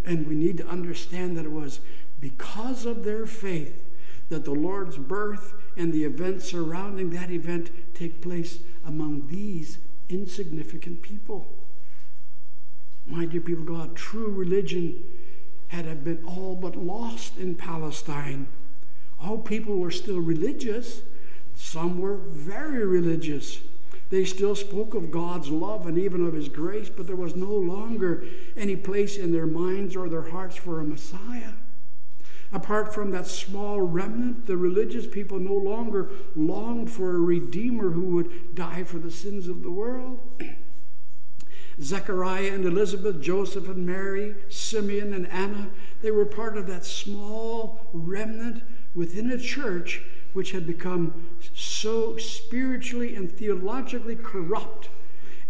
And 0.04 0.26
we 0.26 0.34
need 0.34 0.58
to 0.58 0.66
understand 0.66 1.36
that 1.36 1.44
it 1.44 1.52
was 1.52 1.80
because 2.20 2.86
of 2.86 3.04
their 3.04 3.26
faith 3.26 3.82
that 4.28 4.44
the 4.44 4.52
Lord's 4.52 4.96
birth 4.96 5.54
and 5.76 5.92
the 5.92 6.04
events 6.04 6.50
surrounding 6.50 7.10
that 7.10 7.30
event 7.30 7.70
take 7.94 8.22
place 8.22 8.60
among 8.84 9.26
these 9.28 9.78
insignificant 10.08 11.02
people. 11.02 11.46
My 13.06 13.26
dear 13.26 13.40
people, 13.40 13.64
God, 13.64 13.96
true 13.96 14.28
religion 14.28 15.02
had 15.68 16.04
been 16.04 16.22
all 16.24 16.54
but 16.54 16.76
lost 16.76 17.36
in 17.38 17.54
Palestine. 17.54 18.46
All 19.20 19.38
people 19.38 19.78
were 19.78 19.90
still 19.90 20.20
religious, 20.20 21.02
some 21.54 21.98
were 21.98 22.16
very 22.16 22.84
religious. 22.84 23.60
They 24.12 24.26
still 24.26 24.54
spoke 24.54 24.92
of 24.92 25.10
God's 25.10 25.48
love 25.48 25.86
and 25.86 25.96
even 25.96 26.26
of 26.26 26.34
His 26.34 26.50
grace, 26.50 26.90
but 26.90 27.06
there 27.06 27.16
was 27.16 27.34
no 27.34 27.50
longer 27.50 28.26
any 28.58 28.76
place 28.76 29.16
in 29.16 29.32
their 29.32 29.46
minds 29.46 29.96
or 29.96 30.06
their 30.06 30.28
hearts 30.28 30.54
for 30.54 30.80
a 30.80 30.84
Messiah. 30.84 31.54
Apart 32.52 32.92
from 32.92 33.10
that 33.12 33.26
small 33.26 33.80
remnant, 33.80 34.44
the 34.44 34.58
religious 34.58 35.06
people 35.06 35.38
no 35.38 35.54
longer 35.54 36.10
longed 36.36 36.90
for 36.90 37.16
a 37.16 37.20
Redeemer 37.20 37.92
who 37.92 38.02
would 38.02 38.54
die 38.54 38.84
for 38.84 38.98
the 38.98 39.10
sins 39.10 39.48
of 39.48 39.62
the 39.62 39.70
world. 39.70 40.20
Zechariah 41.80 42.52
and 42.52 42.66
Elizabeth, 42.66 43.18
Joseph 43.18 43.66
and 43.66 43.86
Mary, 43.86 44.34
Simeon 44.50 45.14
and 45.14 45.26
Anna, 45.28 45.70
they 46.02 46.10
were 46.10 46.26
part 46.26 46.58
of 46.58 46.66
that 46.66 46.84
small 46.84 47.88
remnant 47.94 48.62
within 48.94 49.30
a 49.30 49.38
church 49.38 50.02
which 50.32 50.52
had 50.52 50.66
become 50.66 51.12
so 51.54 52.16
spiritually 52.16 53.14
and 53.14 53.30
theologically 53.30 54.16
corrupt, 54.16 54.88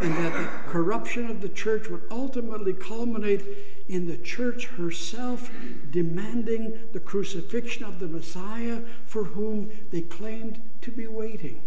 and 0.00 0.12
that 0.16 0.32
the 0.32 0.70
corruption 0.70 1.30
of 1.30 1.40
the 1.40 1.48
church 1.48 1.88
would 1.88 2.02
ultimately 2.10 2.72
culminate 2.72 3.44
in 3.88 4.06
the 4.06 4.16
church 4.16 4.66
herself 4.66 5.50
demanding 5.90 6.78
the 6.92 7.00
crucifixion 7.00 7.84
of 7.84 8.00
the 8.00 8.08
Messiah 8.08 8.80
for 9.06 9.24
whom 9.24 9.70
they 9.90 10.00
claimed 10.00 10.60
to 10.80 10.90
be 10.90 11.06
waiting. 11.06 11.62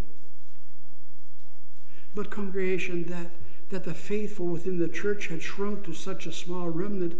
But, 2.14 2.30
congregation, 2.30 3.04
that, 3.04 3.30
that 3.70 3.84
the 3.84 3.94
faithful 3.94 4.46
within 4.46 4.78
the 4.78 4.88
church 4.88 5.28
had 5.28 5.42
shrunk 5.42 5.84
to 5.84 5.94
such 5.94 6.26
a 6.26 6.32
small 6.32 6.68
remnant 6.68 7.14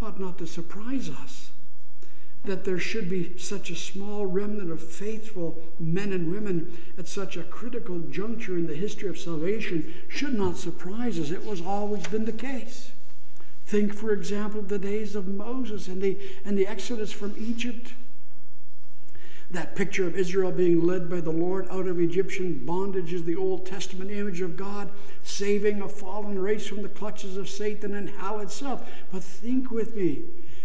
ought 0.00 0.20
not 0.20 0.38
to 0.38 0.46
surprise 0.46 1.08
us 1.08 1.50
that 2.44 2.64
there 2.64 2.78
should 2.78 3.08
be 3.08 3.38
such 3.38 3.70
a 3.70 3.76
small 3.76 4.26
remnant 4.26 4.70
of 4.72 4.82
faithful 4.82 5.58
men 5.78 6.12
and 6.12 6.32
women 6.32 6.76
at 6.98 7.06
such 7.06 7.36
a 7.36 7.44
critical 7.44 8.00
juncture 8.00 8.56
in 8.56 8.66
the 8.66 8.74
history 8.74 9.08
of 9.08 9.18
salvation 9.18 9.94
should 10.08 10.34
not 10.34 10.56
surprise 10.56 11.20
us. 11.20 11.30
It 11.30 11.44
was 11.44 11.60
always 11.60 12.06
been 12.08 12.24
the 12.24 12.32
case. 12.32 12.90
Think, 13.64 13.94
for 13.94 14.12
example, 14.12 14.60
of 14.60 14.68
the 14.68 14.78
days 14.78 15.14
of 15.14 15.28
Moses 15.28 15.86
and 15.86 16.02
the, 16.02 16.18
and 16.44 16.58
the 16.58 16.66
exodus 16.66 17.12
from 17.12 17.34
Egypt. 17.38 17.94
That 19.52 19.76
picture 19.76 20.06
of 20.06 20.16
Israel 20.16 20.50
being 20.50 20.84
led 20.84 21.08
by 21.08 21.20
the 21.20 21.30
Lord 21.30 21.68
out 21.70 21.86
of 21.86 22.00
Egyptian 22.00 22.64
bondage 22.64 23.12
is 23.12 23.24
the 23.24 23.36
Old 23.36 23.66
Testament 23.66 24.10
image 24.10 24.40
of 24.40 24.56
God 24.56 24.90
saving 25.22 25.80
a 25.80 25.88
fallen 25.88 26.38
race 26.38 26.66
from 26.66 26.82
the 26.82 26.88
clutches 26.88 27.36
of 27.36 27.48
Satan 27.48 27.94
and 27.94 28.10
hell 28.10 28.40
itself. 28.40 28.90
But 29.12 29.22
think 29.22 29.70
with 29.70 29.94
me 29.94 30.22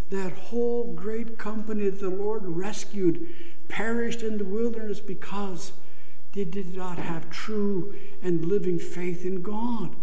that 0.09 0.31
whole 0.33 0.93
great 0.93 1.37
company 1.37 1.89
that 1.89 1.99
the 1.99 2.09
Lord 2.09 2.43
rescued 2.45 3.27
perished 3.67 4.21
in 4.21 4.37
the 4.37 4.45
wilderness 4.45 4.99
because 4.99 5.73
they 6.33 6.45
did 6.45 6.75
not 6.75 6.97
have 6.97 7.29
true 7.29 7.95
and 8.21 8.45
living 8.45 8.79
faith 8.79 9.25
in 9.25 9.41
God. 9.41 9.95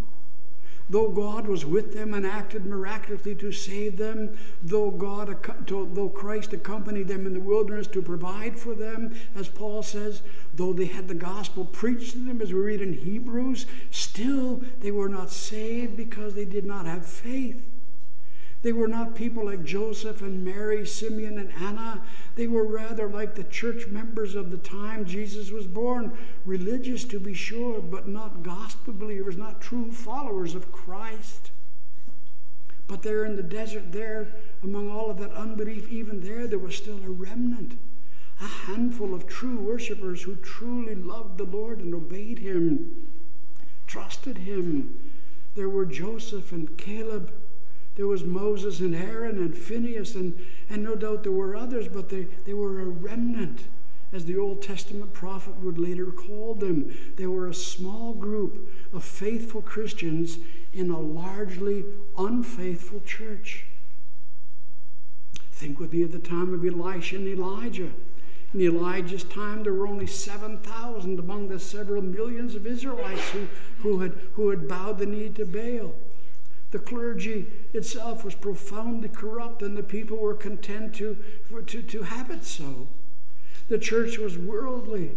Though 0.91 1.09
God 1.09 1.47
was 1.47 1.65
with 1.65 1.95
them 1.95 2.13
and 2.13 2.27
acted 2.27 2.67
miraculously 2.67 3.35
to 3.37 3.53
save 3.53 3.97
them, 3.97 4.37
though 4.63 4.91
God, 4.91 5.35
though 5.67 6.11
Christ 6.11 6.53
accompanied 6.53 7.09
them 7.09 7.27
in 7.27 7.33
the 7.33 7.41
wilderness 7.41 7.87
to 7.89 8.03
provide 8.03 8.59
for 8.59 8.75
them, 8.75 9.15
as 9.35 9.49
Paul 9.49 9.83
says, 9.83 10.21
though 10.53 10.75
they 10.75 10.85
had 10.85 11.09
the 11.09 11.15
gospel 11.15 11.65
preached 11.65 12.13
to 12.13 12.19
them, 12.19 12.43
as 12.43 12.53
we 12.53 12.61
read 12.61 12.83
in 12.83 12.93
Hebrews, 12.93 13.65
still 13.91 14.61
they 14.81 14.91
were 14.91 15.09
not 15.09 15.31
saved 15.31 15.97
because 15.97 16.35
they 16.35 16.45
did 16.45 16.67
not 16.67 16.85
have 16.85 17.07
faith. 17.07 17.65
They 18.65 18.73
were 18.73 18.89
not 18.89 19.15
people 19.15 19.45
like 19.45 19.63
Joseph 19.63 20.23
and 20.23 20.43
Mary, 20.43 20.87
Simeon 20.87 21.37
and 21.37 21.53
Anna. 21.53 22.01
They 22.35 22.47
were 22.47 22.65
rather 22.65 23.07
like 23.07 23.35
the 23.35 23.45
church 23.45 23.89
members 23.89 24.35
of 24.35 24.51
the 24.51 24.57
time 24.57 25.05
Jesus 25.05 25.51
was 25.51 25.67
born, 25.67 26.17
religious 26.47 27.05
to 27.05 27.21
be 27.21 27.35
sure, 27.35 27.83
but 27.83 28.09
not 28.09 28.43
gospel 28.43 28.95
believers, 28.95 29.37
not 29.37 29.61
true 29.61 29.93
followers 29.93 30.55
of 30.55 30.73
Christ. 30.73 31.51
But 32.89 33.03
there 33.03 33.27
in 33.27 33.37
the 33.37 33.43
desert, 33.43 33.93
there 33.93 34.29
among 34.63 34.91
all 34.91 35.11
of 35.11 35.19
that 35.19 35.33
unbelief, 35.33 35.93
even 35.93 36.23
there, 36.23 36.47
there 36.47 36.59
was 36.59 36.75
still 36.75 37.05
a 37.05 37.11
remnant, 37.11 37.77
a 38.41 38.47
handful 38.47 39.13
of 39.13 39.27
true 39.27 39.59
worshippers 39.59 40.23
who 40.23 40.37
truly 40.37 40.95
loved 40.95 41.37
the 41.37 41.45
Lord 41.45 41.81
and 41.81 41.95
obeyed 41.95 42.39
Him, 42.39 43.09
trusted 43.87 44.39
Him. 44.39 45.13
There 45.55 45.69
were 45.69 45.85
Joseph 45.85 46.51
and 46.51 46.79
Caleb 46.79 47.31
there 47.97 48.07
was 48.07 48.25
Moses 48.25 48.81
and 48.81 48.95
Aaron 48.95 49.39
and 49.39 49.57
Phineas, 49.57 50.15
and, 50.15 50.39
and 50.69 50.83
no 50.83 50.97
doubt 50.97 51.23
there 51.23 51.33
were 51.33 51.55
others, 51.55 51.87
but 51.89 52.09
they, 52.09 52.27
they 52.45 52.55
were 52.55 52.81
a 52.81 52.87
remnant. 52.87 53.65
as 54.13 54.25
the 54.25 54.39
Old 54.39 54.63
Testament 54.63 55.13
prophet 55.13 55.57
would 55.61 55.79
later 55.79 56.07
call 56.07 56.55
them. 56.55 56.97
They 57.17 57.27
were 57.27 57.49
a 57.49 57.55
small 57.55 58.15
group 58.15 58.69
of 58.93 59.05
faithful 59.05 59.61
Christians 59.63 60.39
in 60.73 60.91
a 60.91 60.99
largely 60.99 61.85
unfaithful 62.17 63.01
church. 63.05 63.67
Think 65.53 65.81
with 65.81 65.93
me 65.93 66.03
of 66.03 66.13
the 66.13 66.19
time 66.19 66.53
of 66.53 66.65
Elisha 66.65 67.17
and 67.17 67.29
Elijah. 67.29 67.91
In 68.53 68.61
Elijah's 68.61 69.25
time, 69.25 69.65
there 69.65 69.75
were 69.75 69.87
only 69.87 70.07
7,000 70.07 71.19
among 71.19 71.49
the 71.49 71.59
several 71.59 72.03
millions 72.03 72.55
of 72.55 72.67
Israelites 72.67 73.29
who, 73.31 73.49
who, 73.83 73.99
had, 74.01 74.13
who 74.35 74.51
had 74.51 74.69
bowed 74.69 74.99
the 74.99 75.07
knee 75.07 75.29
to 75.31 75.45
Baal. 75.45 75.95
The 76.75 76.81
clergy 76.81 77.47
itself 77.73 78.25
was 78.25 78.35
profoundly 78.35 79.09
corrupt, 79.09 79.63
and 79.63 79.77
the 79.77 79.83
people 79.85 80.17
were 80.17 80.35
content 80.35 80.93
to, 80.97 81.17
for, 81.49 81.63
to, 81.63 81.81
to 81.81 82.03
have 82.03 82.33
it 82.33 82.45
so. 82.45 82.89
The 83.69 83.79
church 83.79 84.19
was 84.19 84.37
worldly. 84.37 85.13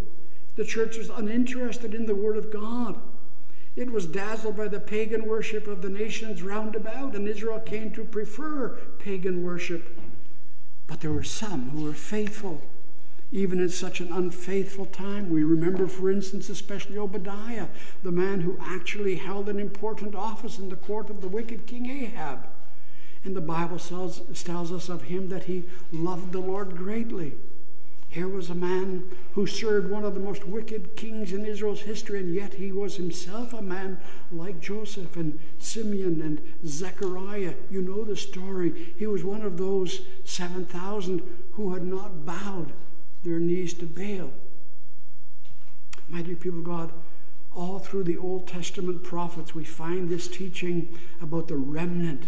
The 0.56 0.64
church 0.64 1.00
was 1.00 1.10
uninterested 1.10 1.96
in 1.96 2.06
the 2.06 2.14
Word 2.14 2.38
of 2.38 2.52
God. 2.52 3.02
It 3.76 3.90
was 3.90 4.06
dazzled 4.06 4.56
by 4.56 4.68
the 4.68 4.80
pagan 4.80 5.26
worship 5.26 5.66
of 5.66 5.82
the 5.82 5.90
nations 5.90 6.44
round 6.44 6.76
about, 6.76 7.16
and 7.16 7.28
Israel 7.28 7.60
came 7.60 7.92
to 7.94 8.06
prefer 8.06 8.78
pagan 9.00 9.42
worship. 9.42 10.00
But 10.86 11.02
there 11.02 11.12
were 11.12 11.24
some 11.24 11.72
who 11.72 11.86
were 11.86 11.94
faithful 11.94 12.62
even 13.32 13.60
in 13.60 13.70
such 13.70 14.00
an 14.00 14.12
unfaithful 14.12 14.86
time. 14.86 15.30
We 15.30 15.44
remember, 15.44 15.88
for 15.88 16.10
instance, 16.10 16.50
especially 16.50 16.98
Obadiah, 16.98 17.68
the 18.04 18.12
man 18.12 18.42
who 18.42 18.58
actually 18.62 19.16
held 19.16 19.50
an 19.50 19.60
important 19.60 20.16
office 20.16 20.60
in 20.60 20.70
the 20.70 20.76
court 20.76 21.10
of 21.10 21.22
the 21.22 21.28
wicked 21.28 21.66
King 21.68 21.90
Ahab. 21.90 22.48
And 23.26 23.36
the 23.36 23.42
Bible 23.42 23.80
tells, 23.80 24.22
tells 24.44 24.72
us 24.72 24.88
of 24.88 25.04
him 25.04 25.28
that 25.30 25.46
he 25.46 25.64
loved 25.92 26.32
the 26.32 26.40
Lord 26.40 26.78
greatly. 26.78 27.34
Here 28.10 28.30
was 28.30 28.50
a 28.50 28.56
man 28.56 29.04
who 29.34 29.46
served 29.46 29.92
one 29.92 30.06
of 30.06 30.14
the 30.14 30.22
most 30.22 30.48
wicked 30.48 30.96
kings 30.96 31.34
in 31.34 31.46
Israel's 31.46 31.82
history, 31.82 32.22
and 32.22 32.34
yet 32.34 32.54
he 32.54 32.72
was 32.72 32.96
himself 32.96 33.52
a 33.52 33.62
man 33.62 34.00
like 34.32 34.62
Joseph 34.62 35.18
and 35.18 35.38
Simeon 35.60 36.22
and 36.22 36.42
Zechariah. 36.66 37.56
You 37.70 37.82
know 37.82 38.06
the 38.06 38.16
story. 38.16 38.94
He 38.98 39.06
was 39.06 39.26
one 39.26 39.42
of 39.42 39.58
those 39.58 40.02
7,000 40.24 41.22
who 41.52 41.74
had 41.74 41.84
not 41.84 42.26
bowed 42.26 42.72
their 43.24 43.40
knees 43.40 43.74
to 43.76 43.86
Baal. 43.86 44.32
My 46.10 46.22
dear 46.22 46.36
people 46.36 46.62
God, 46.62 46.92
all 47.56 47.80
through 47.80 48.04
the 48.04 48.18
Old 48.18 48.48
Testament 48.48 49.04
prophets, 49.04 49.56
we 49.56 49.64
find 49.64 50.10
this 50.10 50.28
teaching 50.28 50.98
about 51.22 51.48
the 51.48 51.58
remnant. 51.58 52.28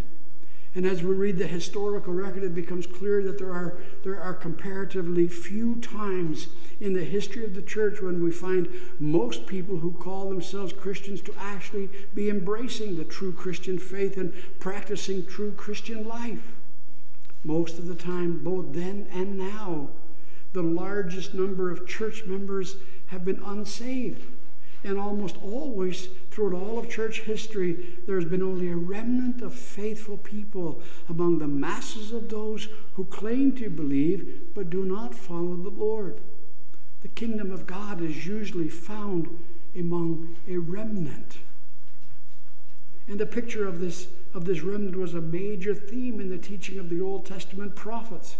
And 0.75 0.85
as 0.85 1.01
we 1.01 1.13
read 1.13 1.37
the 1.37 1.47
historical 1.47 2.13
record, 2.13 2.43
it 2.43 2.53
becomes 2.53 2.85
clear 2.85 3.23
that 3.23 3.39
there 3.39 3.51
are, 3.51 3.77
there 4.03 4.21
are 4.21 4.33
comparatively 4.33 5.27
few 5.27 5.75
times 5.77 6.47
in 6.79 6.93
the 6.93 7.03
history 7.03 7.43
of 7.43 7.55
the 7.55 7.61
church 7.61 8.01
when 8.01 8.23
we 8.23 8.31
find 8.31 8.69
most 8.99 9.47
people 9.47 9.77
who 9.77 9.91
call 9.93 10.29
themselves 10.29 10.73
Christians 10.73 11.21
to 11.21 11.33
actually 11.39 11.89
be 12.13 12.29
embracing 12.29 12.97
the 12.97 13.03
true 13.03 13.33
Christian 13.33 13.79
faith 13.79 14.15
and 14.17 14.33
practicing 14.59 15.25
true 15.25 15.51
Christian 15.53 16.07
life. 16.07 16.53
Most 17.43 17.79
of 17.79 17.87
the 17.87 17.95
time, 17.95 18.43
both 18.43 18.73
then 18.73 19.07
and 19.11 19.37
now, 19.37 19.89
the 20.53 20.63
largest 20.63 21.33
number 21.33 21.71
of 21.71 21.87
church 21.87 22.25
members 22.25 22.75
have 23.07 23.25
been 23.25 23.41
unsaved. 23.43 24.23
And 24.83 24.97
almost 24.97 25.35
always, 25.43 26.07
throughout 26.31 26.53
all 26.53 26.79
of 26.79 26.89
church 26.89 27.21
history, 27.21 27.97
there's 28.07 28.25
been 28.25 28.41
only 28.41 28.71
a 28.71 28.75
remnant 28.75 29.41
of 29.41 29.53
faithful 29.53 30.17
people 30.17 30.81
among 31.09 31.39
the 31.39 31.47
masses 31.47 32.13
of 32.13 32.29
those 32.29 32.69
who 32.93 33.03
claim 33.05 33.51
to 33.57 33.69
believe 33.69 34.53
but 34.55 34.69
do 34.69 34.85
not 34.85 35.13
follow 35.13 35.55
the 35.55 35.69
Lord. 35.69 36.21
The 37.01 37.09
kingdom 37.09 37.51
of 37.51 37.67
God 37.67 38.01
is 38.01 38.25
usually 38.25 38.69
found 38.69 39.29
among 39.75 40.35
a 40.47 40.57
remnant. 40.57 41.37
And 43.07 43.19
the 43.19 43.25
picture 43.25 43.67
of 43.67 43.79
this, 43.79 44.07
of 44.33 44.45
this 44.45 44.61
remnant 44.61 44.95
was 44.95 45.13
a 45.13 45.21
major 45.21 45.73
theme 45.73 46.19
in 46.19 46.29
the 46.29 46.37
teaching 46.37 46.77
of 46.77 46.89
the 46.89 47.01
Old 47.01 47.25
Testament 47.25 47.75
prophets. 47.75 48.37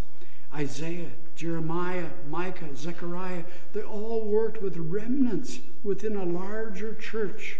Isaiah, 0.54 1.10
Jeremiah, 1.40 2.10
Micah, 2.28 2.76
Zechariah, 2.76 3.44
they 3.72 3.80
all 3.80 4.26
worked 4.26 4.60
with 4.60 4.76
remnants 4.76 5.60
within 5.82 6.14
a 6.14 6.22
larger 6.22 6.94
church. 6.94 7.58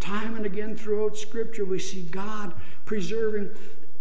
Time 0.00 0.36
and 0.36 0.44
again 0.44 0.76
throughout 0.76 1.16
Scripture, 1.16 1.64
we 1.64 1.78
see 1.78 2.02
God 2.02 2.52
preserving 2.84 3.52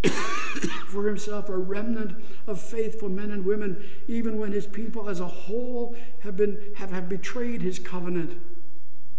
for 0.89 1.07
himself 1.07 1.47
a 1.47 1.57
remnant 1.57 2.21
of 2.45 2.59
faithful 2.59 3.07
men 3.07 3.31
and 3.31 3.45
women, 3.45 3.85
even 4.09 4.37
when 4.37 4.51
his 4.51 4.67
people 4.67 5.07
as 5.07 5.21
a 5.21 5.27
whole 5.27 5.95
have, 6.19 6.35
been, 6.35 6.73
have, 6.75 6.91
have 6.91 7.07
betrayed 7.07 7.61
his 7.61 7.79
covenant. 7.79 8.37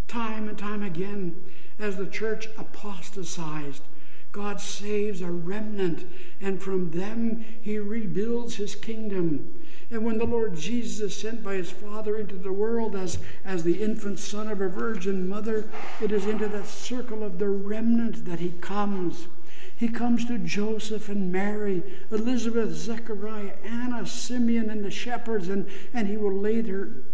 Time 0.09 0.47
and 0.47 0.59
time 0.59 0.83
again, 0.83 1.43
as 1.79 1.97
the 1.97 2.05
church 2.05 2.49
apostatized, 2.59 3.83
God 4.31 4.61
saves 4.61 5.23
a 5.23 5.31
remnant, 5.31 6.05
and 6.43 6.63
from 6.63 6.91
them 6.91 7.47
he 7.63 7.79
rebuilds 7.79 8.57
his 8.57 8.75
kingdom. 8.75 9.55
And 9.91 10.05
when 10.05 10.19
the 10.19 10.25
Lord 10.25 10.57
Jesus 10.57 11.01
is 11.01 11.17
sent 11.17 11.45
by 11.45 11.55
his 11.55 11.71
Father 11.71 12.17
into 12.17 12.37
the 12.37 12.53
world 12.53 12.97
as, 12.97 13.19
as 13.45 13.63
the 13.63 13.83
infant 13.83 14.19
son 14.19 14.49
of 14.49 14.61
a 14.61 14.69
virgin 14.69 15.29
mother, 15.29 15.69
it 16.03 16.11
is 16.11 16.27
into 16.27 16.49
that 16.49 16.67
circle 16.67 17.23
of 17.23 17.39
the 17.39 17.49
remnant 17.49 18.25
that 18.25 18.41
he 18.41 18.51
comes. 18.61 19.29
He 19.77 19.89
comes 19.89 20.25
to 20.25 20.39
Joseph 20.39 21.09
and 21.09 21.31
Mary, 21.31 21.83
Elizabeth, 22.11 22.73
Zechariah, 22.73 23.55
Anna, 23.63 24.07
Simeon, 24.07 24.71
and 24.71 24.85
the 24.85 24.91
shepherds, 24.91 25.49
and, 25.49 25.69
and 25.93 26.09
he 26.09 26.17
will 26.17 26.35
later 26.35 27.05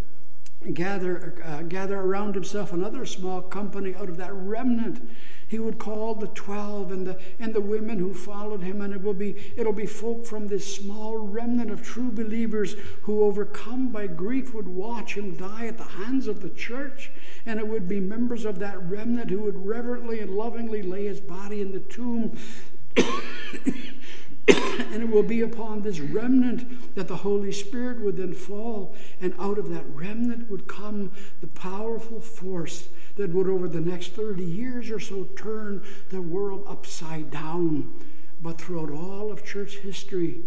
gather, 0.73 1.43
uh, 1.45 1.63
gather 1.63 1.99
around 1.99 2.35
himself 2.35 2.73
another 2.73 3.05
small 3.05 3.43
company 3.43 3.95
out 3.97 4.09
of 4.09 4.17
that 4.17 4.33
remnant 4.33 5.07
he 5.53 5.59
would 5.59 5.79
call 5.79 6.15
the 6.15 6.29
12 6.29 6.93
and 6.93 7.07
the, 7.07 7.21
and 7.39 7.53
the 7.53 7.61
women 7.61 7.99
who 7.99 8.15
followed 8.15 8.63
him, 8.63 8.81
and 8.81 8.95
it 8.95 9.03
will 9.03 9.13
be, 9.13 9.53
it'll 9.55 9.71
be 9.71 9.85
folk 9.85 10.25
from 10.25 10.49
this 10.49 10.77
small 10.77 11.19
remnant 11.19 11.71
of 11.71 11.83
true 11.83 12.11
believers 12.11 12.75
who, 13.03 13.23
overcome 13.23 13.89
by 13.89 14.07
grief, 14.07 14.55
would 14.55 14.67
watch 14.67 15.15
him 15.15 15.37
die 15.37 15.67
at 15.67 15.77
the 15.77 15.85
hands 15.85 16.27
of 16.27 16.41
the 16.41 16.49
church. 16.49 17.11
And 17.45 17.61
it 17.61 17.69
would 17.69 17.87
be 17.87 18.01
members 18.01 18.47
of 18.47 18.61
that 18.61 18.83
remnant 18.89 19.29
who 19.29 19.41
would 19.41 19.67
reverently 19.67 20.21
and 20.21 20.31
lovingly 20.31 20.81
lay 20.81 21.05
his 21.05 21.21
body 21.21 21.61
in 21.61 21.73
the 21.73 21.81
tomb. 21.81 22.39
and 22.97 25.03
it 25.03 25.11
will 25.11 25.23
be 25.23 25.43
upon 25.43 25.83
this 25.83 26.01
remnant 26.01 26.95
that 26.95 27.09
the 27.09 27.17
Holy 27.17 27.53
Spirit 27.53 28.01
would 28.01 28.17
then 28.17 28.33
fall, 28.33 28.97
and 29.21 29.35
out 29.39 29.59
of 29.59 29.69
that 29.69 29.85
remnant 29.89 30.51
would 30.51 30.67
come 30.67 31.13
the 31.43 31.49
powerful 31.49 32.23
force 32.23 32.89
that 33.17 33.31
would, 33.31 33.49
over 33.49 33.69
the 33.69 33.81
next 33.81 34.13
30 34.13 34.43
years 34.43 34.91
or 34.91 35.01
so, 35.01 35.25
turn 35.37 35.83
the 36.11 36.23
world 36.23 36.65
upside 36.67 37.31
down. 37.31 37.93
But 38.41 38.61
throughout 38.61 38.91
all 38.91 39.31
of 39.31 39.45
church 39.45 39.79
history, 39.79 40.41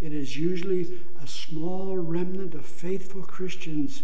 it 0.00 0.12
is 0.12 0.36
usually 0.36 1.00
a 1.22 1.26
small 1.26 1.96
remnant 1.96 2.54
of 2.54 2.64
faithful 2.64 3.22
Christians 3.22 4.02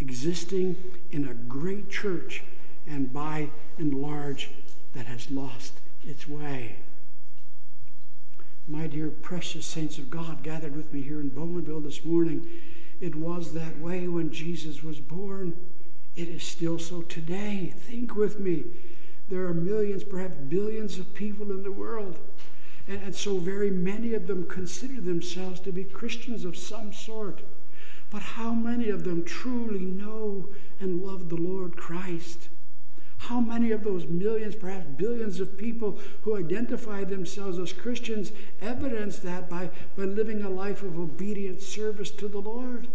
existing 0.00 0.76
in 1.10 1.28
a 1.28 1.34
great 1.34 1.90
church 1.90 2.42
and 2.86 3.12
by 3.12 3.50
and 3.76 3.94
large 3.94 4.50
that 4.94 5.06
has 5.06 5.30
lost 5.30 5.74
its 6.04 6.28
way. 6.28 6.76
My 8.66 8.86
dear 8.86 9.08
precious 9.08 9.66
saints 9.66 9.98
of 9.98 10.10
God 10.10 10.42
gathered 10.42 10.76
with 10.76 10.92
me 10.92 11.02
here 11.02 11.20
in 11.20 11.30
Bowmanville 11.30 11.82
this 11.82 12.04
morning, 12.04 12.46
it 13.00 13.14
was 13.14 13.54
that 13.54 13.78
way 13.78 14.08
when 14.08 14.30
Jesus 14.30 14.82
was 14.82 14.98
born. 14.98 15.56
It 16.18 16.30
is 16.30 16.42
still 16.42 16.80
so 16.80 17.02
today. 17.02 17.72
Think 17.76 18.16
with 18.16 18.40
me. 18.40 18.64
There 19.28 19.46
are 19.46 19.54
millions, 19.54 20.02
perhaps 20.02 20.34
billions 20.48 20.98
of 20.98 21.14
people 21.14 21.52
in 21.52 21.62
the 21.62 21.70
world. 21.70 22.18
And, 22.88 23.00
and 23.04 23.14
so 23.14 23.38
very 23.38 23.70
many 23.70 24.14
of 24.14 24.26
them 24.26 24.44
consider 24.48 25.00
themselves 25.00 25.60
to 25.60 25.70
be 25.70 25.84
Christians 25.84 26.44
of 26.44 26.56
some 26.56 26.92
sort. 26.92 27.42
But 28.10 28.22
how 28.22 28.52
many 28.52 28.88
of 28.88 29.04
them 29.04 29.22
truly 29.22 29.84
know 29.84 30.48
and 30.80 31.04
love 31.04 31.28
the 31.28 31.36
Lord 31.36 31.76
Christ? 31.76 32.48
How 33.18 33.38
many 33.38 33.70
of 33.70 33.84
those 33.84 34.08
millions, 34.08 34.56
perhaps 34.56 34.86
billions 34.96 35.38
of 35.38 35.56
people 35.56 36.00
who 36.22 36.36
identify 36.36 37.04
themselves 37.04 37.60
as 37.60 37.72
Christians 37.72 38.32
evidence 38.60 39.20
that 39.20 39.48
by, 39.48 39.70
by 39.96 40.02
living 40.02 40.42
a 40.42 40.50
life 40.50 40.82
of 40.82 40.98
obedient 40.98 41.62
service 41.62 42.10
to 42.10 42.26
the 42.26 42.40
Lord? 42.40 42.88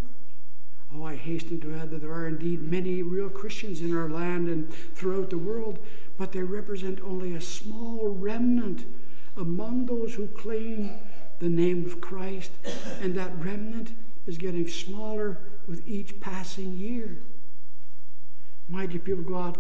Oh, 0.95 1.03
I 1.03 1.15
hasten 1.15 1.60
to 1.62 1.75
add 1.75 1.89
that 1.91 2.01
there 2.01 2.12
are 2.12 2.27
indeed 2.27 2.62
many 2.62 3.01
real 3.01 3.29
Christians 3.29 3.82
in 3.82 3.95
our 3.95 4.10
land 4.10 4.47
and 4.47 4.71
throughout 4.93 5.29
the 5.29 5.38
world, 5.38 5.79
but 6.17 6.32
they 6.32 6.43
represent 6.43 7.01
only 7.01 7.34
a 7.34 7.41
small 7.41 8.10
remnant 8.10 8.86
among 9.36 9.88
those 9.88 10.13
who 10.13 10.27
claim 10.27 10.91
the 11.39 11.49
name 11.49 11.86
of 11.86 11.99
Christ, 11.99 12.51
and 13.01 13.15
that 13.15 13.32
remnant 13.43 13.91
is 14.27 14.38
getting 14.38 14.67
smaller 14.67 15.39
with 15.67 15.88
each 15.88 16.19
passing 16.21 16.77
year. 16.77 17.17
My 18.69 18.86
dear 18.86 18.99
people 18.99 19.21
of 19.21 19.27
God, 19.27 19.60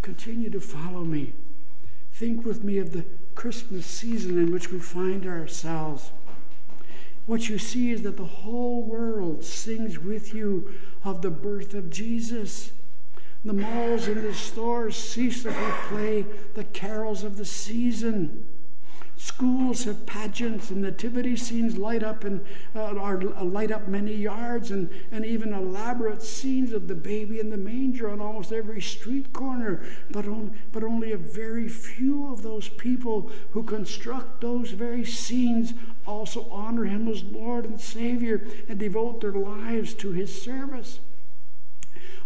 continue 0.00 0.50
to 0.50 0.60
follow 0.60 1.04
me. 1.04 1.34
Think 2.12 2.44
with 2.44 2.64
me 2.64 2.78
of 2.78 2.92
the 2.92 3.04
Christmas 3.34 3.86
season 3.86 4.38
in 4.38 4.52
which 4.52 4.70
we 4.70 4.78
find 4.78 5.26
ourselves 5.26 6.10
what 7.26 7.48
you 7.48 7.58
see 7.58 7.90
is 7.92 8.02
that 8.02 8.16
the 8.16 8.24
whole 8.24 8.82
world 8.82 9.44
sings 9.44 9.98
with 9.98 10.34
you 10.34 10.74
of 11.04 11.22
the 11.22 11.30
birth 11.30 11.74
of 11.74 11.90
Jesus. 11.90 12.72
The 13.44 13.52
malls 13.52 14.06
and 14.06 14.22
the 14.22 14.34
stores 14.34 14.96
ceaselessly 14.96 15.72
play 15.88 16.26
the 16.54 16.64
carols 16.64 17.24
of 17.24 17.36
the 17.36 17.44
season. 17.44 18.46
Schools 19.22 19.84
have 19.84 20.04
pageants 20.04 20.70
and 20.70 20.82
nativity 20.82 21.36
scenes 21.36 21.78
light 21.78 22.02
up 22.02 22.24
and 22.24 22.44
uh, 22.74 22.96
are 22.96 23.22
uh, 23.36 23.44
light 23.44 23.70
up 23.70 23.86
many 23.86 24.12
yards 24.12 24.72
and, 24.72 24.90
and 25.12 25.24
even 25.24 25.52
elaborate 25.52 26.20
scenes 26.24 26.72
of 26.72 26.88
the 26.88 26.94
baby 26.96 27.38
in 27.38 27.48
the 27.48 27.56
manger 27.56 28.10
on 28.10 28.20
almost 28.20 28.50
every 28.50 28.80
street 28.80 29.32
corner. 29.32 29.80
But, 30.10 30.26
on, 30.26 30.58
but 30.72 30.82
only 30.82 31.12
a 31.12 31.16
very 31.16 31.68
few 31.68 32.32
of 32.32 32.42
those 32.42 32.68
people 32.68 33.30
who 33.52 33.62
construct 33.62 34.40
those 34.40 34.72
very 34.72 35.04
scenes 35.04 35.72
also 36.04 36.48
honor 36.50 36.86
him 36.86 37.06
as 37.06 37.22
Lord 37.22 37.64
and 37.64 37.80
Savior 37.80 38.44
and 38.68 38.76
devote 38.76 39.20
their 39.20 39.30
lives 39.30 39.94
to 39.94 40.10
his 40.10 40.42
service. 40.42 40.98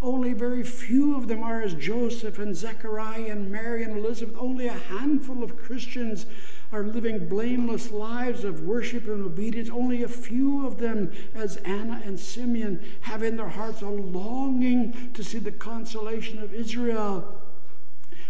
Only 0.00 0.32
very 0.32 0.62
few 0.62 1.14
of 1.16 1.28
them 1.28 1.42
are 1.42 1.60
as 1.60 1.74
Joseph 1.74 2.38
and 2.38 2.54
Zechariah 2.54 3.30
and 3.30 3.50
Mary 3.50 3.82
and 3.82 3.98
Elizabeth. 3.98 4.36
Only 4.38 4.66
a 4.66 4.72
handful 4.72 5.42
of 5.42 5.56
Christians 5.56 6.26
are 6.72 6.82
living 6.82 7.28
blameless 7.28 7.90
lives 7.90 8.44
of 8.44 8.62
worship 8.62 9.06
and 9.06 9.24
obedience. 9.24 9.70
Only 9.70 10.02
a 10.02 10.08
few 10.08 10.66
of 10.66 10.78
them, 10.78 11.12
as 11.34 11.56
Anna 11.58 12.02
and 12.04 12.18
Simeon, 12.18 12.82
have 13.02 13.22
in 13.22 13.36
their 13.36 13.48
hearts 13.48 13.82
a 13.82 13.88
longing 13.88 15.12
to 15.14 15.22
see 15.22 15.38
the 15.38 15.52
consolation 15.52 16.42
of 16.42 16.52
Israel. 16.52 17.40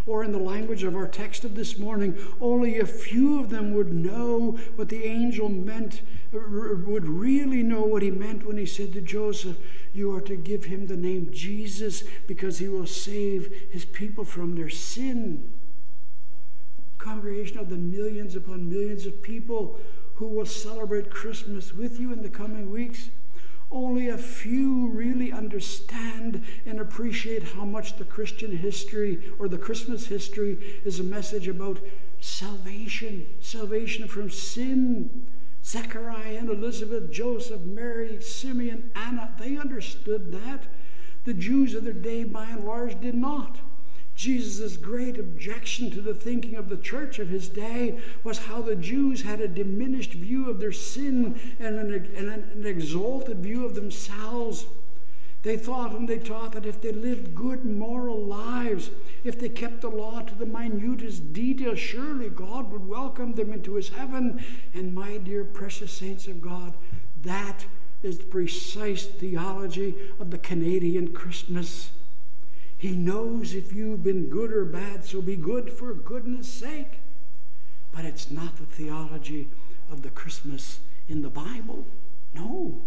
Or, 0.07 0.22
in 0.22 0.31
the 0.31 0.38
language 0.38 0.85
of 0.85 0.94
our 0.94 1.09
text 1.09 1.44
of 1.44 1.57
this 1.57 1.79
morning, 1.79 2.16
only 2.40 2.79
a 2.79 2.87
few 2.87 3.40
of 3.40 3.51
them 3.51 3.75
would 3.75 3.92
know 3.92 4.53
what 4.77 4.88
the 4.88 5.05
angel 5.05 5.49
meant, 5.49 6.03
would 6.33 7.09
really 7.09 7.64
know 7.64 7.83
what 7.83 8.03
he 8.03 8.11
meant 8.12 8.46
when 8.46 8.57
he 8.57 8.66
said 8.66 8.92
to 8.92 9.01
Joseph, 9.01 9.57
You 9.92 10.14
are 10.14 10.20
to 10.20 10.37
give 10.37 10.66
him 10.66 10.87
the 10.87 10.96
name 10.96 11.33
Jesus 11.33 12.05
because 12.29 12.59
he 12.59 12.68
will 12.68 12.87
save 12.87 13.53
his 13.72 13.85
people 13.85 14.25
from 14.25 14.55
their 14.55 14.68
sin 14.68 15.51
congregation 17.07 17.59
of 17.59 17.71
the 17.71 17.77
millions 17.77 18.35
upon 18.35 18.69
millions 18.69 19.07
of 19.07 19.23
people 19.23 19.79
who 20.16 20.27
will 20.27 20.45
celebrate 20.45 21.09
Christmas 21.09 21.73
with 21.73 22.01
you 22.01 22.12
in 22.12 22.21
the 22.21 22.29
coming 22.29 22.69
weeks. 22.69 23.11
Only 23.71 24.09
a 24.09 24.19
few 24.19 24.88
really 24.88 25.31
understand 25.31 26.45
and 26.64 26.81
appreciate 26.81 27.45
how 27.45 27.64
much 27.64 27.97
the 27.97 28.05
Christian 28.05 28.57
history 28.57 29.23
or 29.38 29.47
the 29.47 29.57
Christmas 29.57 30.07
history 30.07 30.81
is 30.85 30.99
a 30.99 31.05
message 31.05 31.47
about 31.47 31.79
salvation, 32.21 33.27
salvation 33.40 34.09
from 34.09 34.29
sin. 34.29 35.29
Zechariah 35.64 36.38
and 36.38 36.49
Elizabeth, 36.49 37.12
Joseph, 37.12 37.62
Mary, 37.62 38.21
Simeon, 38.21 38.90
Anna, 38.97 39.33
they 39.38 39.57
understood 39.57 40.33
that. 40.33 40.64
The 41.25 41.35
Jews 41.35 41.75
of 41.75 41.85
their 41.85 41.92
day, 41.92 42.25
by 42.25 42.47
and 42.47 42.64
large, 42.64 43.01
did 43.01 43.14
not. 43.14 43.59
Jesus' 44.16 44.79
great 44.79 45.18
objection 45.18 45.90
to 45.90 46.00
the 46.00 46.14
thinking 46.14 46.55
of 46.57 46.70
the 46.70 46.79
church 46.79 47.18
of 47.18 47.29
his 47.29 47.50
day 47.50 47.98
was 48.24 48.38
how 48.38 48.62
the 48.62 48.74
Jews 48.74 49.22
had 49.22 49.42
a 49.42 49.48
diminished 49.48 50.14
view 50.14 50.48
of 50.48 50.59
their 50.59 50.72
sin 50.72 51.38
and 51.59 51.79
an, 51.79 52.11
and 52.16 52.29
an 52.31 52.66
exalted 52.66 53.40
view 53.40 53.66
of 53.66 53.74
themselves. 53.74 54.66
They 55.42 55.59
thought 55.59 55.92
and 55.92 56.09
they 56.09 56.18
taught 56.18 56.52
that 56.52 56.64
if 56.64 56.81
they 56.81 56.92
lived 56.92 57.35
good 57.35 57.64
moral 57.64 58.24
lives, 58.24 58.90
if 59.22 59.38
they 59.38 59.50
kept 59.50 59.83
the 59.83 59.90
law 59.90 60.22
to 60.22 60.35
the 60.35 60.46
minutest 60.46 61.35
detail, 61.35 61.74
surely 61.74 62.31
God 62.31 62.72
would 62.72 62.88
welcome 62.88 63.35
them 63.35 63.52
into 63.52 63.74
his 63.74 63.90
heaven. 63.90 64.42
And 64.74 64.94
my 64.94 65.18
dear 65.18 65.44
precious 65.44 65.92
saints 65.92 66.26
of 66.26 66.40
God, 66.40 66.74
that 67.22 67.66
is 68.02 68.18
the 68.18 68.24
precise 68.24 69.05
theology 69.07 69.94
of 70.18 70.31
the 70.31 70.38
Canadian 70.38 71.12
Christmas. 71.12 71.90
He 72.78 72.92
knows 72.92 73.54
if 73.54 73.72
you've 73.72 74.02
been 74.02 74.28
good 74.28 74.52
or 74.52 74.64
bad, 74.64 75.04
so 75.04 75.22
be 75.22 75.36
good 75.36 75.72
for 75.72 75.94
goodness 75.94 76.48
sake. 76.48 77.00
But 77.92 78.04
it's 78.04 78.30
not 78.30 78.56
the 78.56 78.66
theology 78.66 79.48
of 79.90 80.02
the 80.02 80.10
Christmas 80.10 80.80
in 81.08 81.22
the 81.22 81.30
Bible. 81.30 81.86
No. 82.34 82.82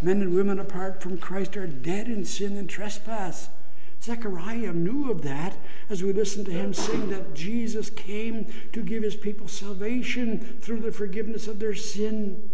Men 0.00 0.22
and 0.22 0.34
women 0.34 0.58
apart 0.58 1.02
from 1.02 1.18
Christ 1.18 1.56
are 1.56 1.66
dead 1.66 2.06
in 2.08 2.24
sin 2.24 2.56
and 2.56 2.68
trespass. 2.68 3.48
Zechariah 4.02 4.72
knew 4.72 5.10
of 5.10 5.22
that 5.22 5.56
as 5.90 6.02
we 6.02 6.12
listen 6.12 6.44
to 6.44 6.50
him 6.50 6.72
sing 6.72 7.08
that 7.10 7.34
Jesus 7.34 7.90
came 7.90 8.46
to 8.72 8.82
give 8.82 9.02
his 9.02 9.16
people 9.16 9.48
salvation 9.48 10.58
through 10.60 10.80
the 10.80 10.92
forgiveness 10.92 11.48
of 11.48 11.58
their 11.58 11.74
sin 11.74 12.50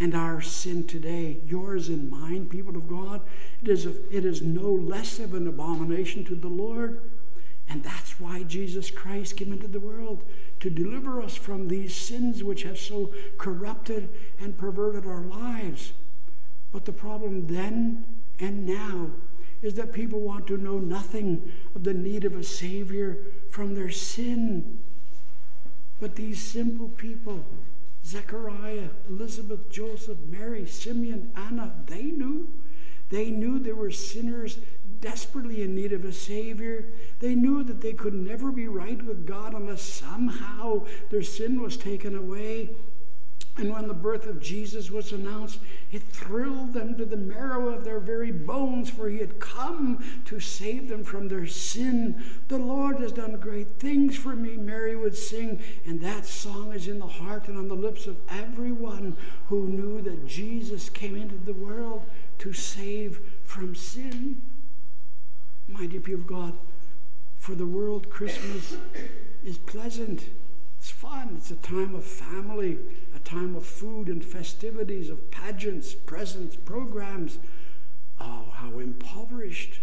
and 0.00 0.14
our 0.14 0.40
sin 0.40 0.84
today, 0.84 1.40
yours 1.46 1.90
and 1.90 2.10
mine, 2.10 2.48
people 2.48 2.74
of 2.74 2.88
God, 2.88 3.20
it 3.62 3.68
is, 3.68 3.84
a, 3.84 3.90
it 4.10 4.24
is 4.24 4.40
no 4.40 4.70
less 4.70 5.20
of 5.20 5.34
an 5.34 5.46
abomination 5.46 6.24
to 6.24 6.34
the 6.34 6.48
Lord. 6.48 7.02
And 7.68 7.84
that's 7.84 8.18
why 8.18 8.42
Jesus 8.44 8.90
Christ 8.90 9.36
came 9.36 9.52
into 9.52 9.68
the 9.68 9.78
world 9.78 10.24
to 10.60 10.70
deliver 10.70 11.22
us 11.22 11.36
from 11.36 11.68
these 11.68 11.94
sins 11.94 12.42
which 12.42 12.62
have 12.62 12.78
so 12.78 13.12
corrupted 13.38 14.08
and 14.40 14.56
perverted 14.56 15.06
our 15.06 15.22
lives. 15.22 15.92
But 16.72 16.86
the 16.86 16.92
problem 16.92 17.46
then 17.46 18.04
and 18.40 18.66
now 18.66 19.10
is 19.62 19.74
that 19.74 19.92
people 19.92 20.20
want 20.20 20.46
to 20.46 20.56
know 20.56 20.78
nothing 20.78 21.52
of 21.74 21.84
the 21.84 21.94
need 21.94 22.24
of 22.24 22.34
a 22.34 22.42
Savior 22.42 23.18
from 23.50 23.74
their 23.74 23.90
sin. 23.90 24.78
But 26.00 26.16
these 26.16 26.42
simple 26.42 26.88
people, 26.88 27.44
Zechariah, 28.04 28.88
Elizabeth, 29.08 29.70
Joseph, 29.70 30.18
Mary, 30.28 30.66
Simeon, 30.66 31.32
Anna, 31.36 31.74
they 31.86 32.04
knew. 32.04 32.48
They 33.10 33.30
knew 33.30 33.58
they 33.58 33.72
were 33.72 33.90
sinners 33.90 34.58
desperately 35.00 35.62
in 35.62 35.74
need 35.74 35.92
of 35.92 36.04
a 36.04 36.12
Savior. 36.12 36.92
They 37.18 37.34
knew 37.34 37.64
that 37.64 37.80
they 37.80 37.92
could 37.92 38.14
never 38.14 38.52
be 38.52 38.68
right 38.68 39.02
with 39.02 39.26
God 39.26 39.54
unless 39.54 39.82
somehow 39.82 40.86
their 41.10 41.22
sin 41.22 41.60
was 41.60 41.76
taken 41.76 42.14
away. 42.14 42.70
And 43.56 43.72
when 43.72 43.88
the 43.88 43.94
birth 43.94 44.26
of 44.26 44.40
Jesus 44.40 44.90
was 44.90 45.12
announced, 45.12 45.58
it 45.92 46.02
thrilled 46.02 46.72
them 46.72 46.96
to 46.96 47.04
the 47.04 47.16
marrow 47.16 47.68
of 47.68 47.84
their 47.84 48.00
very 48.00 48.30
bones, 48.30 48.88
for 48.88 49.08
he 49.08 49.18
had 49.18 49.40
come 49.40 50.02
to 50.26 50.40
save 50.40 50.88
them 50.88 51.04
from 51.04 51.28
their 51.28 51.46
sin. 51.46 52.24
The 52.48 52.58
Lord 52.58 53.00
has 53.00 53.12
done 53.12 53.36
great 53.40 53.68
things 53.78 54.16
for 54.16 54.34
me, 54.36 54.56
Mary 54.56 54.96
would 54.96 55.16
sing. 55.16 55.60
And 55.84 56.00
that 56.00 56.26
song 56.26 56.72
is 56.72 56.88
in 56.88 57.00
the 57.00 57.06
heart 57.06 57.48
and 57.48 57.58
on 57.58 57.68
the 57.68 57.74
lips 57.74 58.06
of 58.06 58.16
everyone 58.30 59.16
who 59.48 59.66
knew 59.66 60.00
that 60.02 60.26
Jesus 60.26 60.88
came 60.88 61.16
into 61.16 61.36
the 61.36 61.52
world 61.52 62.06
to 62.38 62.52
save 62.52 63.20
from 63.44 63.74
sin. 63.74 64.40
My 65.68 65.86
dear 65.86 66.00
people 66.00 66.20
of 66.20 66.26
God, 66.26 66.58
for 67.38 67.54
the 67.54 67.66
world, 67.66 68.10
Christmas 68.10 68.76
is 69.44 69.58
pleasant. 69.58 70.26
It's 70.78 70.90
fun. 70.90 71.34
It's 71.36 71.50
a 71.50 71.56
time 71.56 71.94
of 71.94 72.04
family, 72.04 72.78
a 73.20 73.28
time 73.28 73.56
of 73.56 73.64
food 73.64 74.08
and 74.08 74.24
festivities, 74.24 75.10
of 75.10 75.30
pageants, 75.30 75.94
presents, 75.94 76.56
programs. 76.56 77.38
Oh, 78.20 78.52
how 78.54 78.78
impoverished. 78.78 79.80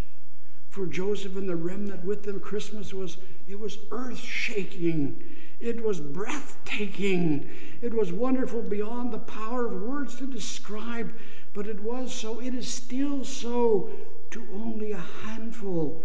For 0.69 0.85
Joseph 0.85 1.35
and 1.35 1.49
the 1.49 1.55
remnant 1.55 2.03
with 2.05 2.23
them, 2.23 2.39
Christmas 2.39 2.93
was, 2.93 3.17
it 3.47 3.59
was 3.59 3.77
earth 3.91 4.19
shaking. 4.19 5.23
It 5.59 5.83
was 5.83 5.99
breathtaking. 5.99 7.49
It 7.81 7.93
was 7.93 8.11
wonderful 8.11 8.61
beyond 8.61 9.11
the 9.11 9.19
power 9.19 9.65
of 9.65 9.81
words 9.81 10.15
to 10.17 10.27
describe, 10.27 11.13
but 11.53 11.65
it 11.65 11.81
was 11.81 12.13
so. 12.13 12.39
It 12.39 12.53
is 12.53 12.71
still 12.71 13.23
so 13.23 13.89
to 14.31 14.47
only 14.53 14.91
a 14.91 15.03
handful, 15.23 16.03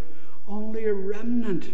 only 0.49 0.85
a 0.85 0.95
remnant 0.95 1.69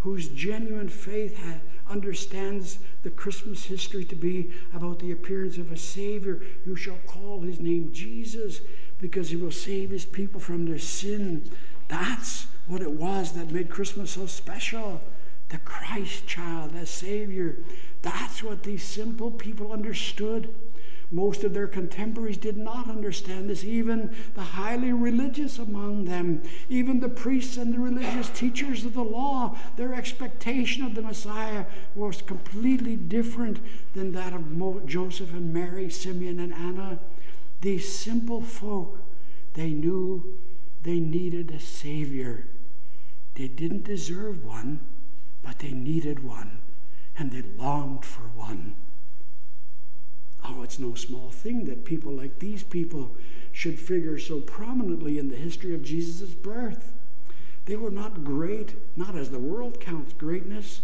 whose 0.00 0.28
genuine 0.28 0.88
faith 0.88 1.36
had, 1.38 1.60
understands 1.88 2.78
the 3.02 3.10
Christmas 3.10 3.64
history 3.64 4.04
to 4.04 4.16
be 4.16 4.50
about 4.74 4.98
the 4.98 5.12
appearance 5.12 5.58
of 5.58 5.72
a 5.72 5.76
Savior. 5.76 6.42
You 6.66 6.76
shall 6.76 6.98
call 7.06 7.40
his 7.40 7.60
name 7.60 7.92
Jesus 7.92 8.60
because 8.98 9.30
he 9.30 9.36
will 9.36 9.52
save 9.52 9.90
his 9.90 10.04
people 10.04 10.40
from 10.40 10.66
their 10.66 10.78
sin. 10.78 11.50
That's 11.88 12.46
what 12.66 12.82
it 12.82 12.92
was 12.92 13.32
that 13.32 13.50
made 13.50 13.70
Christmas 13.70 14.12
so 14.12 14.26
special. 14.26 15.00
The 15.48 15.58
Christ 15.58 16.26
child, 16.26 16.74
the 16.74 16.86
Savior. 16.86 17.58
That's 18.02 18.42
what 18.42 18.62
these 18.62 18.82
simple 18.82 19.30
people 19.30 19.72
understood. 19.72 20.54
Most 21.10 21.42
of 21.42 21.54
their 21.54 21.66
contemporaries 21.66 22.36
did 22.36 22.58
not 22.58 22.90
understand 22.90 23.48
this, 23.48 23.64
even 23.64 24.14
the 24.34 24.42
highly 24.42 24.92
religious 24.92 25.58
among 25.58 26.04
them, 26.04 26.42
even 26.68 27.00
the 27.00 27.08
priests 27.08 27.56
and 27.56 27.72
the 27.72 27.78
religious 27.78 28.28
teachers 28.28 28.84
of 28.84 28.92
the 28.92 29.04
law. 29.04 29.56
Their 29.76 29.94
expectation 29.94 30.84
of 30.84 30.94
the 30.94 31.00
Messiah 31.02 31.64
was 31.94 32.20
completely 32.20 32.96
different 32.96 33.60
than 33.94 34.12
that 34.12 34.34
of 34.34 34.50
Mo- 34.50 34.82
Joseph 34.84 35.32
and 35.32 35.52
Mary, 35.52 35.88
Simeon 35.88 36.40
and 36.40 36.52
Anna. 36.52 36.98
These 37.62 37.90
simple 37.90 38.42
folk, 38.42 38.98
they 39.54 39.70
knew 39.70 40.38
they 40.82 41.00
needed 41.00 41.50
a 41.50 41.60
Savior. 41.60 42.46
They 43.34 43.48
didn't 43.48 43.84
deserve 43.84 44.44
one, 44.44 44.80
but 45.42 45.60
they 45.60 45.72
needed 45.72 46.22
one, 46.22 46.58
and 47.16 47.32
they 47.32 47.42
longed 47.56 48.04
for 48.04 48.22
one. 48.22 48.47
It's 50.68 50.78
no 50.78 50.94
small 50.94 51.30
thing 51.30 51.64
that 51.64 51.86
people 51.86 52.12
like 52.12 52.40
these 52.40 52.62
people 52.62 53.16
should 53.52 53.78
figure 53.78 54.18
so 54.18 54.42
prominently 54.42 55.18
in 55.18 55.30
the 55.30 55.36
history 55.36 55.74
of 55.74 55.82
Jesus' 55.82 56.34
birth. 56.34 56.92
They 57.64 57.74
were 57.74 57.90
not 57.90 58.22
great, 58.22 58.74
not 58.94 59.16
as 59.16 59.30
the 59.30 59.38
world 59.38 59.80
counts 59.80 60.12
greatness. 60.12 60.82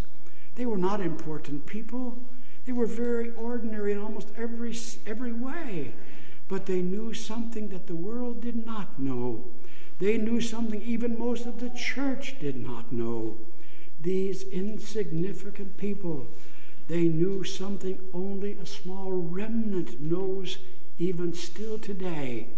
They 0.55 0.65
were 0.65 0.79
not 0.79 1.03
important 1.03 1.67
people. 1.67 2.17
They 2.65 2.73
were 2.73 2.87
very 2.87 3.33
ordinary 3.33 3.93
in 3.93 4.01
almost 4.01 4.29
every, 4.39 4.75
every 5.07 5.35
way. 5.35 5.93
But 6.49 6.65
they 6.65 6.81
knew 6.81 7.13
something 7.13 7.69
that 7.69 7.87
the 7.87 7.95
world 7.95 8.41
did 8.41 8.65
not 8.65 8.99
know. 8.99 9.45
They 9.99 10.17
knew 10.17 10.41
something 10.41 10.81
even 10.81 11.19
most 11.19 11.45
of 11.45 11.61
the 11.61 11.69
church 11.69 12.41
did 12.41 12.57
not 12.57 12.91
know. 12.91 13.37
These 14.01 14.45
insignificant 14.45 15.77
people, 15.77 16.29
they 16.89 17.05
knew 17.05 17.45
something 17.45 17.99
only 18.13 18.53
a 18.53 18.67
small 18.67 19.13
remnant 19.13 20.01
knows 20.01 20.59
even 20.99 21.33
still 21.33 21.79
today 21.79 22.49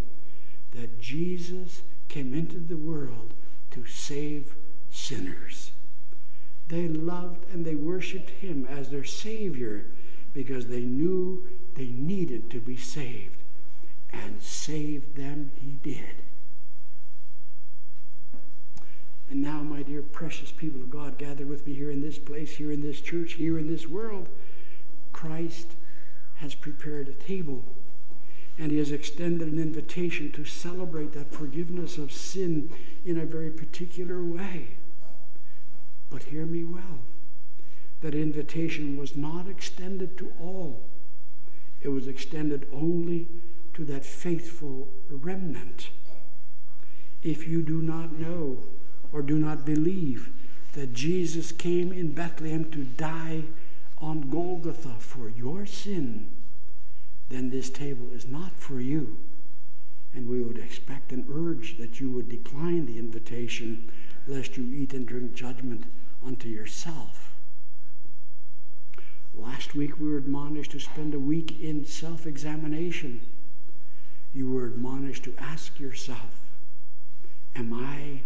that 0.73 1.01
Jesus 1.01 1.83
came 2.09 2.35
into 2.35 2.59
the 2.59 2.77
world 2.77 3.33
to 3.71 3.87
save 3.87 4.55
sinners. 4.91 5.71
They 6.69 6.89
loved 6.89 7.49
and 7.53 7.65
they 7.65 7.75
worshiped 7.75 8.31
him 8.31 8.67
as 8.69 8.91
their 8.91 9.05
Savior 9.05 9.87
because 10.35 10.67
they 10.67 10.83
knew 10.83 11.47
they 11.75 11.87
needed 11.87 12.51
to 12.51 12.61
be 12.61 12.77
saved. 12.77 13.39
And 14.13 14.43
saved 14.43 15.17
them 15.17 15.53
he 15.61 15.79
did. 15.83 16.23
And 19.31 19.43
now, 19.43 19.63
my 19.63 19.83
dear 19.83 19.96
precious 20.13 20.53
people 20.53 20.81
of 20.81 20.91
God, 20.91 21.19
gathered 21.19 21.49
with 21.49 21.67
me 21.67 21.75
here 21.75 21.91
in 21.91 22.01
this 22.01 22.19
place, 22.19 22.57
here 22.57 22.73
in 22.73 22.83
this 22.83 23.01
church, 23.01 23.35
here 23.35 23.59
in 23.59 23.69
this 23.69 23.87
world, 23.87 24.29
Christ 25.13 25.69
has 26.37 26.55
prepared 26.55 27.09
a 27.09 27.13
table 27.13 27.65
and 28.59 28.71
he 28.71 28.79
has 28.79 28.91
extended 28.91 29.49
an 29.49 29.61
invitation 29.61 30.33
to 30.33 30.45
celebrate 30.45 31.13
that 31.13 31.33
forgiveness 31.33 31.99
of 31.99 32.11
sin 32.11 32.73
in 33.05 33.19
a 33.19 33.27
very 33.27 33.51
particular 33.51 34.23
way. 34.23 34.69
But 36.11 36.25
hear 36.25 36.47
me 36.47 36.65
well 36.65 37.01
that 38.01 38.15
invitation 38.15 38.97
was 38.97 39.17
not 39.17 39.49
extended 39.49 40.17
to 40.19 40.33
all, 40.41 40.89
it 41.81 41.89
was 41.89 42.07
extended 42.07 42.67
only 42.73 43.27
to 43.75 43.85
that 43.85 44.05
faithful 44.05 44.89
remnant. 45.11 45.91
If 47.23 47.49
you 47.49 47.63
do 47.63 47.83
not 47.83 48.13
know 48.13 48.59
or 49.13 49.23
do 49.23 49.39
not 49.39 49.65
believe 49.65 50.31
that 50.73 50.93
Jesus 50.93 51.53
came 51.53 51.93
in 51.93 52.13
Bethlehem 52.13 52.71
to 52.71 52.85
die 52.85 53.45
on 53.99 54.29
Golgotha 54.29 54.97
for 54.99 55.29
your 55.31 55.65
sin, 55.65 56.29
then 57.29 57.51
this 57.51 57.71
table 57.71 58.09
is 58.13 58.27
not 58.27 58.53
for 58.53 58.81
you. 58.81 59.17
And 60.15 60.29
we 60.29 60.41
would 60.41 60.59
expect 60.59 61.13
and 61.13 61.27
urge 61.33 61.79
that 61.79 62.01
you 62.01 62.11
would 62.11 62.29
decline 62.29 62.87
the 62.87 62.99
invitation, 62.99 63.91
lest 64.27 64.57
you 64.57 64.65
eat 64.65 64.93
and 64.93 65.07
drink 65.07 65.35
judgment 65.35 65.85
unto 66.25 66.49
yourself. 66.49 67.33
Last 69.35 69.75
week 69.75 70.01
we 70.01 70.09
were 70.09 70.19
admonished 70.19 70.73
to 70.73 70.79
spend 70.79 71.15
a 71.15 71.19
week 71.19 71.61
in 71.61 71.85
self 71.85 72.27
examination. 72.27 73.21
You 74.33 74.51
were 74.51 74.67
admonished 74.67 75.25
to 75.25 75.35
ask 75.39 75.79
yourself, 75.79 76.49
Am 77.55 77.73
I 77.73 78.23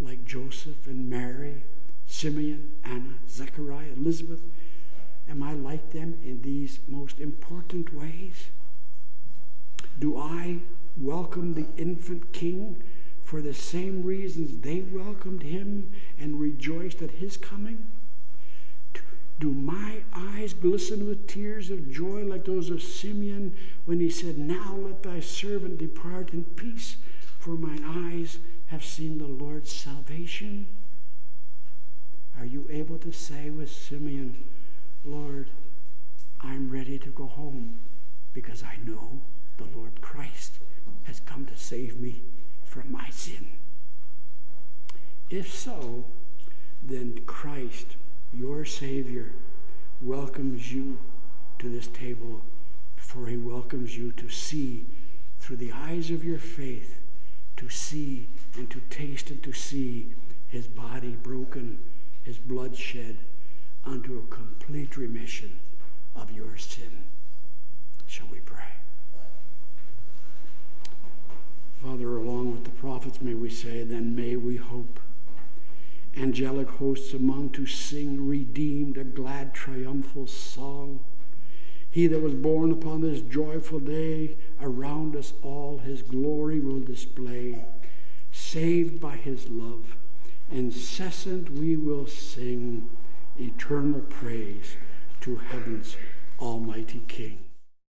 like 0.00 0.24
Joseph 0.24 0.86
and 0.86 1.08
Mary, 1.08 1.62
Simeon, 2.06 2.72
Anna, 2.84 3.14
Zechariah, 3.28 3.92
Elizabeth? 3.96 4.40
Am 5.28 5.42
I 5.42 5.52
like 5.52 5.92
them 5.92 6.18
in 6.24 6.42
these 6.42 6.80
most 6.88 7.20
important 7.20 7.94
ways? 7.94 8.48
Do 9.98 10.18
I 10.18 10.58
welcome 10.96 11.54
the 11.54 11.66
infant 11.76 12.32
king 12.32 12.82
for 13.22 13.40
the 13.40 13.54
same 13.54 14.02
reasons 14.02 14.58
they 14.58 14.80
welcomed 14.80 15.42
him 15.42 15.92
and 16.18 16.40
rejoiced 16.40 17.02
at 17.02 17.12
his 17.12 17.36
coming? 17.36 17.86
Do 19.38 19.52
my 19.52 20.02
eyes 20.12 20.52
glisten 20.52 21.06
with 21.06 21.26
tears 21.26 21.70
of 21.70 21.90
joy 21.90 22.24
like 22.24 22.44
those 22.44 22.68
of 22.68 22.82
Simeon 22.82 23.56
when 23.86 24.00
he 24.00 24.10
said, 24.10 24.36
Now 24.36 24.76
let 24.76 25.02
thy 25.02 25.20
servant 25.20 25.78
depart 25.78 26.34
in 26.34 26.44
peace, 26.44 26.96
for 27.38 27.52
mine 27.52 27.84
eyes 27.86 28.38
have 28.70 28.84
seen 28.84 29.18
the 29.18 29.26
Lord's 29.26 29.72
salvation? 29.72 30.66
Are 32.38 32.44
you 32.44 32.68
able 32.70 32.98
to 32.98 33.10
say 33.10 33.50
with 33.50 33.70
Simeon, 33.70 34.44
Lord, 35.04 35.50
I'm 36.40 36.70
ready 36.70 36.96
to 37.00 37.08
go 37.08 37.26
home 37.26 37.80
because 38.32 38.62
I 38.62 38.78
know 38.86 39.20
the 39.56 39.66
Lord 39.76 40.00
Christ 40.00 40.52
has 41.02 41.18
come 41.20 41.46
to 41.46 41.56
save 41.56 42.00
me 42.00 42.22
from 42.64 42.92
my 42.92 43.10
sin. 43.10 43.48
If 45.28 45.52
so, 45.52 46.04
then 46.80 47.22
Christ, 47.26 47.96
your 48.32 48.64
Savior, 48.64 49.32
welcomes 50.00 50.72
you 50.72 50.98
to 51.58 51.68
this 51.68 51.88
table, 51.88 52.42
for 52.96 53.26
he 53.26 53.36
welcomes 53.36 53.96
you 53.96 54.12
to 54.12 54.28
see 54.28 54.86
through 55.40 55.56
the 55.56 55.72
eyes 55.72 56.12
of 56.12 56.24
your 56.24 56.38
faith, 56.38 57.00
to 57.56 57.68
see 57.68 58.28
and 58.56 58.70
to 58.70 58.80
taste 58.90 59.30
and 59.30 59.42
to 59.42 59.52
see 59.52 60.14
his 60.48 60.66
body 60.66 61.16
broken, 61.22 61.78
his 62.24 62.38
blood 62.38 62.76
shed 62.76 63.18
unto 63.84 64.18
a 64.18 64.34
complete 64.34 64.96
remission 64.96 65.60
of 66.14 66.30
your 66.32 66.56
sin. 66.56 67.04
Shall 68.06 68.26
we 68.30 68.40
pray? 68.40 68.56
Father, 71.82 72.16
along 72.16 72.52
with 72.52 72.64
the 72.64 72.70
prophets, 72.70 73.22
may 73.22 73.34
we 73.34 73.48
say, 73.48 73.84
then 73.84 74.14
may 74.14 74.36
we 74.36 74.56
hope. 74.56 75.00
Angelic 76.16 76.68
hosts 76.68 77.14
among 77.14 77.50
to 77.50 77.64
sing, 77.66 78.26
redeemed, 78.26 78.98
a 78.98 79.04
glad 79.04 79.54
triumphal 79.54 80.26
song. 80.26 81.00
He 81.90 82.06
that 82.08 82.20
was 82.20 82.34
born 82.34 82.70
upon 82.70 83.00
this 83.00 83.20
joyful 83.20 83.78
day, 83.80 84.36
around 84.60 85.16
us 85.16 85.32
all 85.42 85.78
his 85.78 86.02
glory 86.02 86.60
will 86.60 86.80
display. 86.80 87.64
Saved 88.52 88.98
by 88.98 89.14
his 89.14 89.48
love, 89.48 89.94
incessant 90.50 91.52
we 91.52 91.76
will 91.76 92.08
sing 92.08 92.90
eternal 93.38 94.00
praise 94.00 94.74
to 95.20 95.36
heaven's 95.36 95.96
almighty 96.40 97.04
King. 97.06 97.38